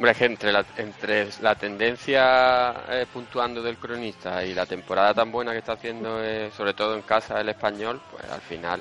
[0.00, 5.12] Hombre, es que entre la, entre la tendencia eh, puntuando del cronista y la temporada
[5.12, 8.80] tan buena que está haciendo, eh, sobre todo en casa, el español, pues al final.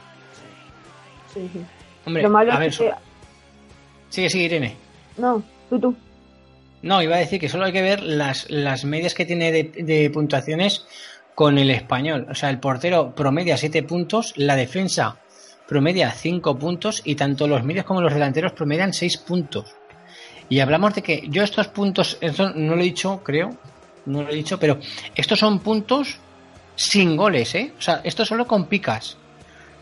[1.33, 1.61] Sí, sí.
[2.05, 2.93] Hombre, Lo malo a ver, es que...
[4.07, 4.77] sigue, sigue, Irene.
[5.17, 5.95] No, tú, tú.
[6.83, 9.63] No, iba a decir que solo hay que ver las, las medias que tiene de,
[9.63, 10.87] de puntuaciones
[11.39, 12.27] con el español.
[12.29, 15.15] O sea, el portero promedia 7 puntos, la defensa
[15.69, 19.73] promedia 5 puntos y tanto los medios como los delanteros promedian 6 puntos.
[20.49, 23.55] Y hablamos de que yo estos puntos, esto no lo he dicho, creo,
[24.05, 24.79] no lo he dicho, pero
[25.15, 26.17] estos son puntos
[26.75, 27.71] sin goles, ¿eh?
[27.79, 29.15] O sea, esto solo con picas.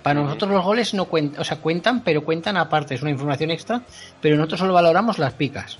[0.03, 3.49] Para nosotros los goles no cuentan, o sea, cuentan, pero cuentan aparte, es una información
[3.49, 3.82] extra,
[4.22, 5.80] pero nosotros solo valoramos las picas.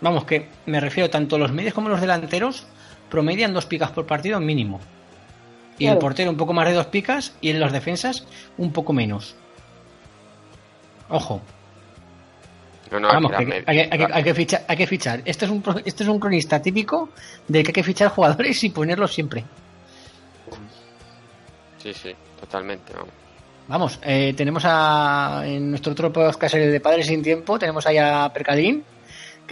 [0.00, 2.66] Vamos, que me refiero tanto los medios como los delanteros
[3.12, 4.80] promedian dos picas por partido mínimo.
[5.78, 8.24] Y el portero un poco más de dos picas y en las defensas
[8.56, 9.34] un poco menos.
[11.10, 11.42] Ojo,
[12.90, 15.22] No, no, vamos, hay, que- hay que- hay que fichar, hay que fichar.
[15.24, 17.08] Este es un pro- este es un cronista típico
[17.48, 19.44] de que hay que fichar jugadores y ponerlos siempre.
[21.82, 22.92] Sí, sí, totalmente.
[22.92, 23.08] Vamos.
[23.68, 27.96] Vamos, eh, tenemos a en nuestro otro podcast el de Padres sin Tiempo, tenemos ahí
[27.96, 28.84] a Percadín,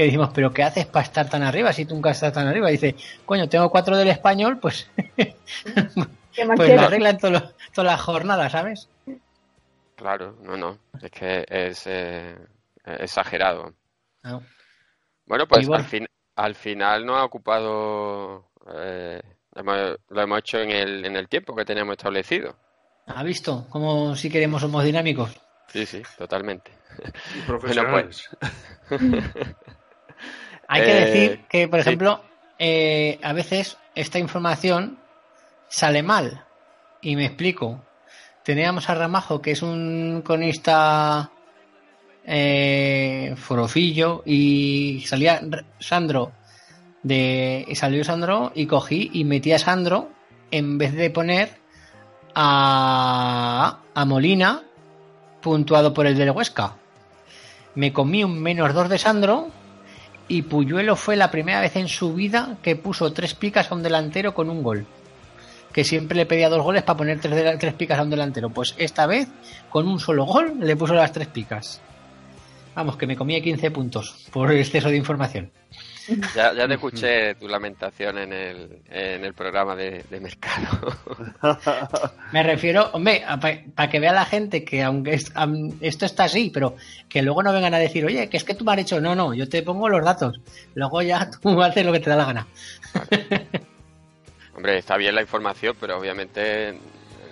[0.00, 2.68] que decimos, pero ¿qué haces para estar tan arriba si tú nunca estás tan arriba?
[2.70, 2.96] dice,
[3.26, 4.88] coño, tengo cuatro del español, pues,
[6.34, 8.88] ¿Qué más pues lo arreglan todas las jornadas, ¿sabes?
[9.96, 10.78] Claro, no, no.
[11.02, 12.34] Es que es eh,
[12.86, 13.74] exagerado.
[14.22, 14.42] No.
[15.26, 15.84] Bueno, pues Y bueno.
[15.84, 18.46] al, fin, al final no ha ocupado.
[18.74, 19.20] eh,
[19.54, 22.56] hemos- lo hemos hecho en el, en el tiempo que teníamos establecido.
[23.06, 25.30] ¿Ha visto cómo si queremos somos dinámicos?
[25.68, 26.70] Sí, sí, totalmente.
[27.46, 28.28] Profesionales.
[30.72, 31.88] Hay que Eh, decir que, por sí.
[31.88, 32.22] ejemplo,
[32.58, 34.98] eh, a veces esta información
[35.68, 36.44] sale mal.
[37.02, 37.82] Y me explico.
[38.44, 41.30] Teníamos a Ramajo, que es un cronista
[42.24, 45.40] eh, forofillo, y salía
[45.78, 46.32] Sandro
[47.02, 50.10] de y salió Sandro y cogí y metí a Sandro
[50.50, 51.48] en vez de poner
[52.34, 54.62] a, a Molina
[55.40, 56.76] puntuado por el del Huesca.
[57.74, 59.48] Me comí un menos dos de Sandro
[60.30, 63.82] y Puyuelo fue la primera vez en su vida que puso tres picas a un
[63.82, 64.86] delantero con un gol.
[65.72, 68.48] Que siempre le pedía dos goles para poner tres, tres picas a un delantero.
[68.48, 69.28] Pues esta vez,
[69.70, 71.82] con un solo gol, le puso las tres picas.
[72.76, 75.50] Vamos, que me comí 15 puntos por exceso de información.
[76.34, 80.94] Ya, ya te escuché tu lamentación en el, en el programa de, de mercado.
[82.32, 83.24] Me refiero, hombre,
[83.74, 86.76] para que vea la gente que aunque es- am- esto está así, pero
[87.08, 89.14] que luego no vengan a decir, oye, que es que tú me has dicho, no,
[89.14, 90.40] no, yo te pongo los datos.
[90.74, 92.46] Luego ya tú haces lo que te da la gana.
[94.54, 96.78] Hombre, está bien la información, pero obviamente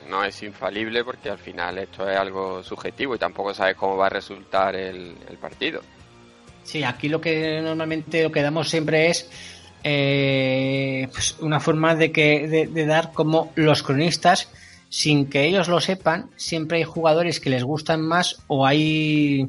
[0.08, 4.06] no es infalible porque al final esto es algo subjetivo y tampoco sabes cómo va
[4.06, 5.82] a resultar el, el partido.
[6.68, 9.26] Sí, aquí lo que normalmente lo que damos siempre es
[9.84, 14.48] eh, pues una forma de que de, de dar como los cronistas
[14.90, 19.48] sin que ellos lo sepan siempre hay jugadores que les gustan más o hay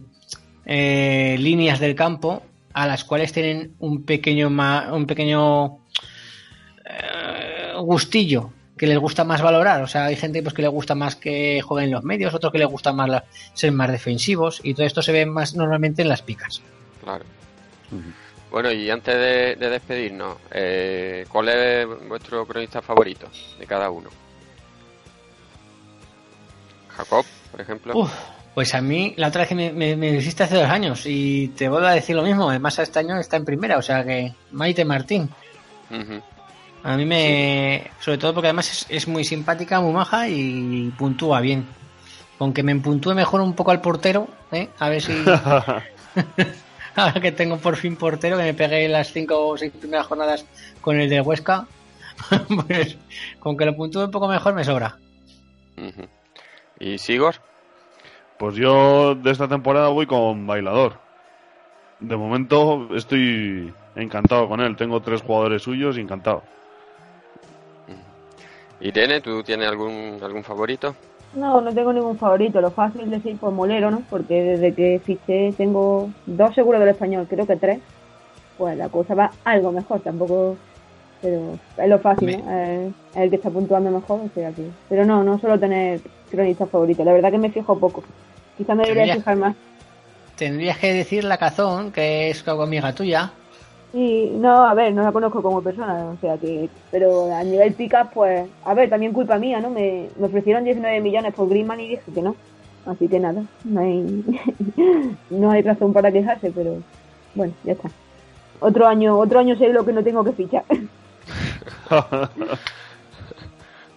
[0.66, 2.42] eh, líneas del campo
[2.72, 5.80] a las cuales tienen un pequeño ma- un pequeño
[6.86, 9.82] eh, gustillo que les gusta más valorar.
[9.82, 12.52] O sea, hay gente pues, que le gusta más que jueguen en los medios, otros
[12.54, 16.08] que les gusta más ser más defensivos y todo esto se ve más normalmente en
[16.08, 16.62] las picas.
[17.04, 17.26] Claro.
[18.52, 23.28] Bueno, y antes de, de despedirnos, eh, ¿cuál es vuestro cronista favorito
[23.60, 24.10] de cada uno?
[26.90, 27.94] Jacob, por ejemplo.
[27.96, 28.12] Uf,
[28.56, 31.50] pues a mí la otra vez que me, me, me visité hace dos años y
[31.50, 34.34] te vuelvo a decir lo mismo, además este año está en primera, o sea que
[34.52, 35.30] Maite Martín.
[36.84, 37.92] A mí me...
[38.00, 41.66] Sobre todo porque además es, es muy simpática, muy maja y puntúa bien.
[42.40, 44.70] Aunque me puntúe mejor un poco al portero, ¿eh?
[44.80, 45.14] A ver si...
[47.00, 50.46] Ahora que tengo por fin portero, que me pegué las cinco o seis primeras jornadas
[50.82, 51.66] con el de Huesca,
[52.68, 52.98] pues
[53.40, 54.98] con que lo puntúe un poco mejor me sobra.
[56.80, 57.36] ¿Y Sigor?
[58.38, 61.00] Pues yo de esta temporada voy con bailador.
[62.00, 64.76] De momento estoy encantado con él.
[64.76, 66.44] Tengo tres jugadores suyos y encantado.
[68.82, 70.96] Irene, ¿tú tienes algún, algún favorito?
[71.36, 72.60] No, no tengo ningún favorito.
[72.60, 74.02] Lo fácil es decir, pues Molero, ¿no?
[74.10, 77.80] Porque desde que fiché tengo dos seguros del español, creo que tres.
[78.58, 80.58] Pues la cosa va algo mejor, tampoco.
[81.22, 82.52] Pero es lo fácil, ¿no?
[82.52, 84.68] Eh, Es el que está puntuando mejor, sea que.
[84.88, 86.02] Pero no, no suelo tener
[86.32, 87.06] cronistas favoritos.
[87.06, 88.04] La verdad que me fijo poco.
[88.58, 89.56] Quizá me debería fijar más.
[90.36, 93.32] Tendrías que decir la cazón, que es como amiga tuya.
[93.94, 96.70] Y no, a ver, no la conozco como persona, o sea que.
[96.92, 98.48] Pero a nivel picas, pues.
[98.64, 99.70] A ver, también culpa mía, ¿no?
[99.70, 102.36] Me, me ofrecieron 19 millones por Griezmann y dije que no.
[102.86, 104.24] Así que nada, no hay.
[105.30, 106.78] no hay razón para quejarse, pero.
[107.34, 107.90] Bueno, ya está.
[108.60, 110.64] Otro año, otro año sé lo que no tengo que fichar.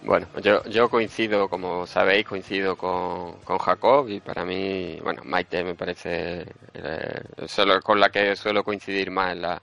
[0.05, 5.63] Bueno, yo, yo coincido, como sabéis, coincido con, con Jacob y para mí, bueno, Maite
[5.63, 9.61] me parece eh, solo con la que suelo coincidir más en, la,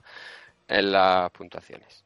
[0.68, 2.04] en las puntuaciones.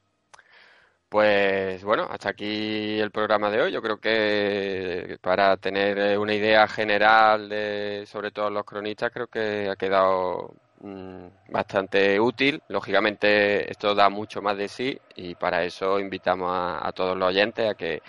[1.09, 3.73] Pues bueno, hasta aquí el programa de hoy.
[3.73, 9.69] Yo creo que para tener una idea general de sobre todo los cronistas, creo que
[9.71, 10.55] ha quedado
[10.85, 12.63] mm, bastante útil.
[12.69, 17.71] Lógicamente, esto da mucho más de sí y para eso invitamos a, todos los oyentes
[17.71, 18.03] a que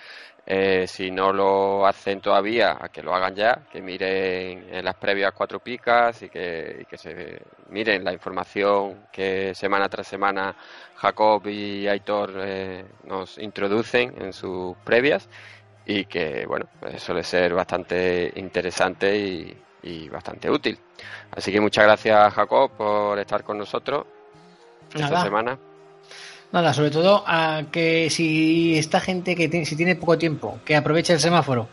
[0.46, 4.96] eh, si no lo hacen todavía, a que lo hagan ya, que miren en las
[4.96, 10.56] previas cuatro picas y que, y que se miren la información que semana tras semana
[10.96, 15.28] Jacob y Aitor eh, nos introducen en sus previas
[15.86, 20.78] y que, bueno, pues suele ser bastante interesante y, y bastante útil.
[21.32, 24.06] Así que muchas gracias, Jacob, por estar con nosotros
[24.94, 25.58] esta semana.
[26.52, 30.76] Nada, sobre todo a que si esta gente que tiene, si tiene poco tiempo, que
[30.76, 31.68] aproveche el semáforo,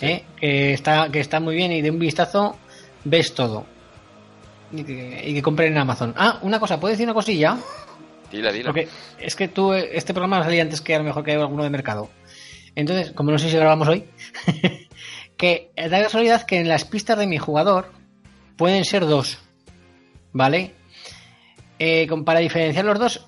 [0.00, 0.24] ¿eh?
[0.36, 2.56] que está que está muy bien y de un vistazo
[3.04, 3.66] ves todo.
[4.70, 6.14] Y que, y que compren en Amazon.
[6.16, 7.56] Ah, una cosa, ¿puedo decir una cosilla?
[8.30, 8.66] Dila, dila.
[8.66, 8.88] Porque
[9.18, 12.10] es que tú, este programa salía antes que a lo mejor que alguno de mercado.
[12.74, 14.04] Entonces, como no sé si grabamos hoy,
[15.38, 17.90] que da casualidad que en las pistas de mi jugador
[18.56, 19.38] pueden ser dos.
[20.32, 20.74] ¿Vale?
[21.78, 23.26] Eh, con- para diferenciar los dos,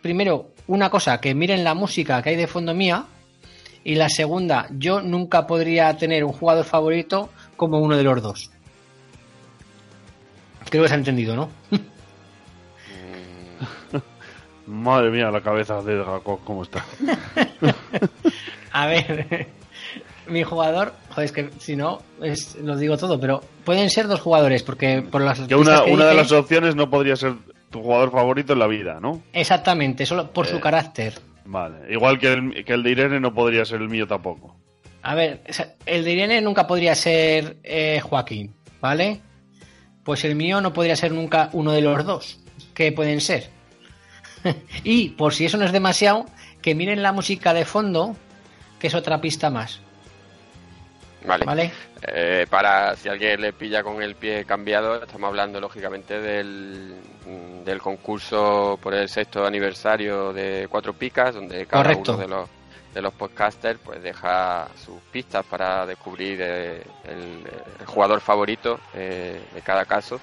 [0.00, 3.04] primero, una cosa, que miren la música que hay de fondo mía.
[3.84, 8.50] Y la segunda, yo nunca podría tener un jugador favorito como uno de los dos.
[10.70, 11.50] Creo que se ha entendido, ¿no?
[14.66, 16.84] Madre mía, la cabeza de Jacob, ¿cómo está?
[18.72, 19.48] A ver,
[20.26, 24.20] mi jugador, joder, es que si no, es, lo digo todo, pero pueden ser dos
[24.20, 27.34] jugadores, porque por las Que una, que una de las opciones no podría ser
[27.70, 29.22] tu jugador favorito en la vida, ¿no?
[29.32, 30.60] Exactamente, solo por su Eh.
[30.60, 31.14] carácter.
[31.44, 31.92] Vale.
[31.92, 34.54] Igual que el, que el de Irene no podría ser el mío tampoco.
[35.02, 35.42] A ver,
[35.86, 39.20] el de Irene nunca podría ser eh, Joaquín, ¿vale?
[40.04, 42.38] Pues el mío no podría ser nunca uno de los dos,
[42.74, 43.50] que pueden ser.
[44.84, 46.26] y por si eso no es demasiado,
[46.60, 48.14] que miren la música de fondo,
[48.78, 49.80] que es otra pista más.
[51.24, 51.44] Vale.
[51.44, 51.70] ¿Vale?
[52.08, 56.94] Eh, para si alguien le pilla con el pie cambiado, estamos hablando lógicamente del,
[57.26, 62.12] mm, del concurso por el sexto aniversario de Cuatro Picas, donde cada Correcto.
[62.14, 62.48] uno de los
[62.94, 67.42] de los podcasters pues deja sus pistas para descubrir eh, el,
[67.80, 70.20] el jugador favorito eh, de cada caso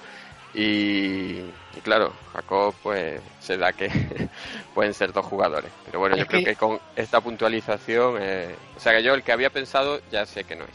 [0.54, 3.88] y, y claro Jacob pues se da que
[4.74, 8.80] pueden ser dos jugadores pero bueno yo creo que- que con esta puntualización eh, o
[8.80, 10.70] sea que yo el que había pensado ya sé que no es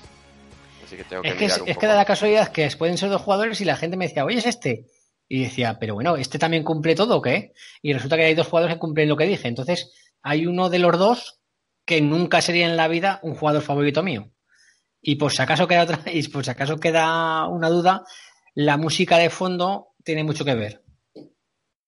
[0.85, 2.51] así que tengo que Es que, mirar es, un es poco que da la casualidad
[2.51, 4.85] que pueden ser dos jugadores y la gente me decía, oye, es este.
[5.27, 7.53] Y decía, pero bueno, ¿este también cumple todo o qué?
[7.81, 9.47] Y resulta que hay dos jugadores que cumplen lo que dije.
[9.47, 11.41] Entonces, hay uno de los dos
[11.85, 14.31] que nunca sería en la vida un jugador favorito mío.
[15.01, 18.03] Y por si acaso queda otra, y por si acaso queda una duda,
[18.53, 20.83] la música de fondo tiene mucho que ver.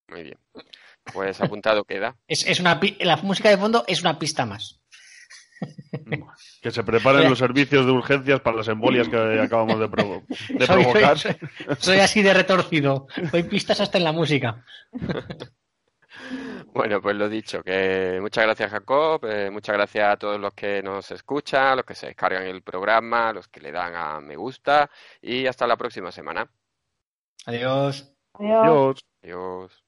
[0.08, 0.38] muy bien
[1.12, 4.80] pues apuntado queda Es, es una, la música de fondo es una pista más.
[6.60, 7.30] Que se preparen Mira.
[7.30, 11.18] los servicios de urgencias para las embolias que acabamos de, provo- de Soy- provocar.
[11.18, 11.36] soy-
[11.78, 13.06] soy así de retorcido.
[13.30, 14.64] Doy pistas hasta en la música.
[16.74, 20.82] Bueno, pues lo dicho, que muchas gracias Jacob, eh, muchas gracias a todos los que
[20.82, 24.90] nos escuchan, los que se descargan el programa, los que le dan a me gusta
[25.22, 26.48] y hasta la próxima semana.
[27.46, 28.12] Adiós.
[28.34, 29.00] Adiós.
[29.22, 29.84] Adiós.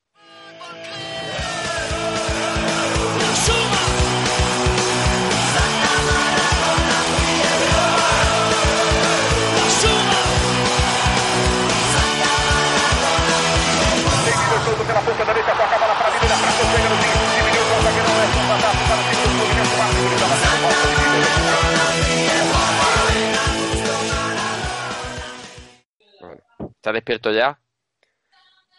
[26.80, 27.60] ¿Estás despierto ya?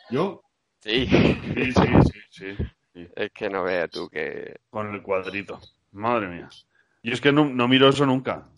[0.10, 0.42] ¿Yo?
[0.80, 1.06] Sí.
[1.06, 2.58] Sí, sí, sí, sí,
[2.96, 3.08] sí.
[3.16, 4.60] Es que no veas tú que...
[4.72, 5.62] Con el cuadrito.
[5.92, 6.50] Madre mía.
[7.04, 8.50] Y es que no, no miro eso nunca.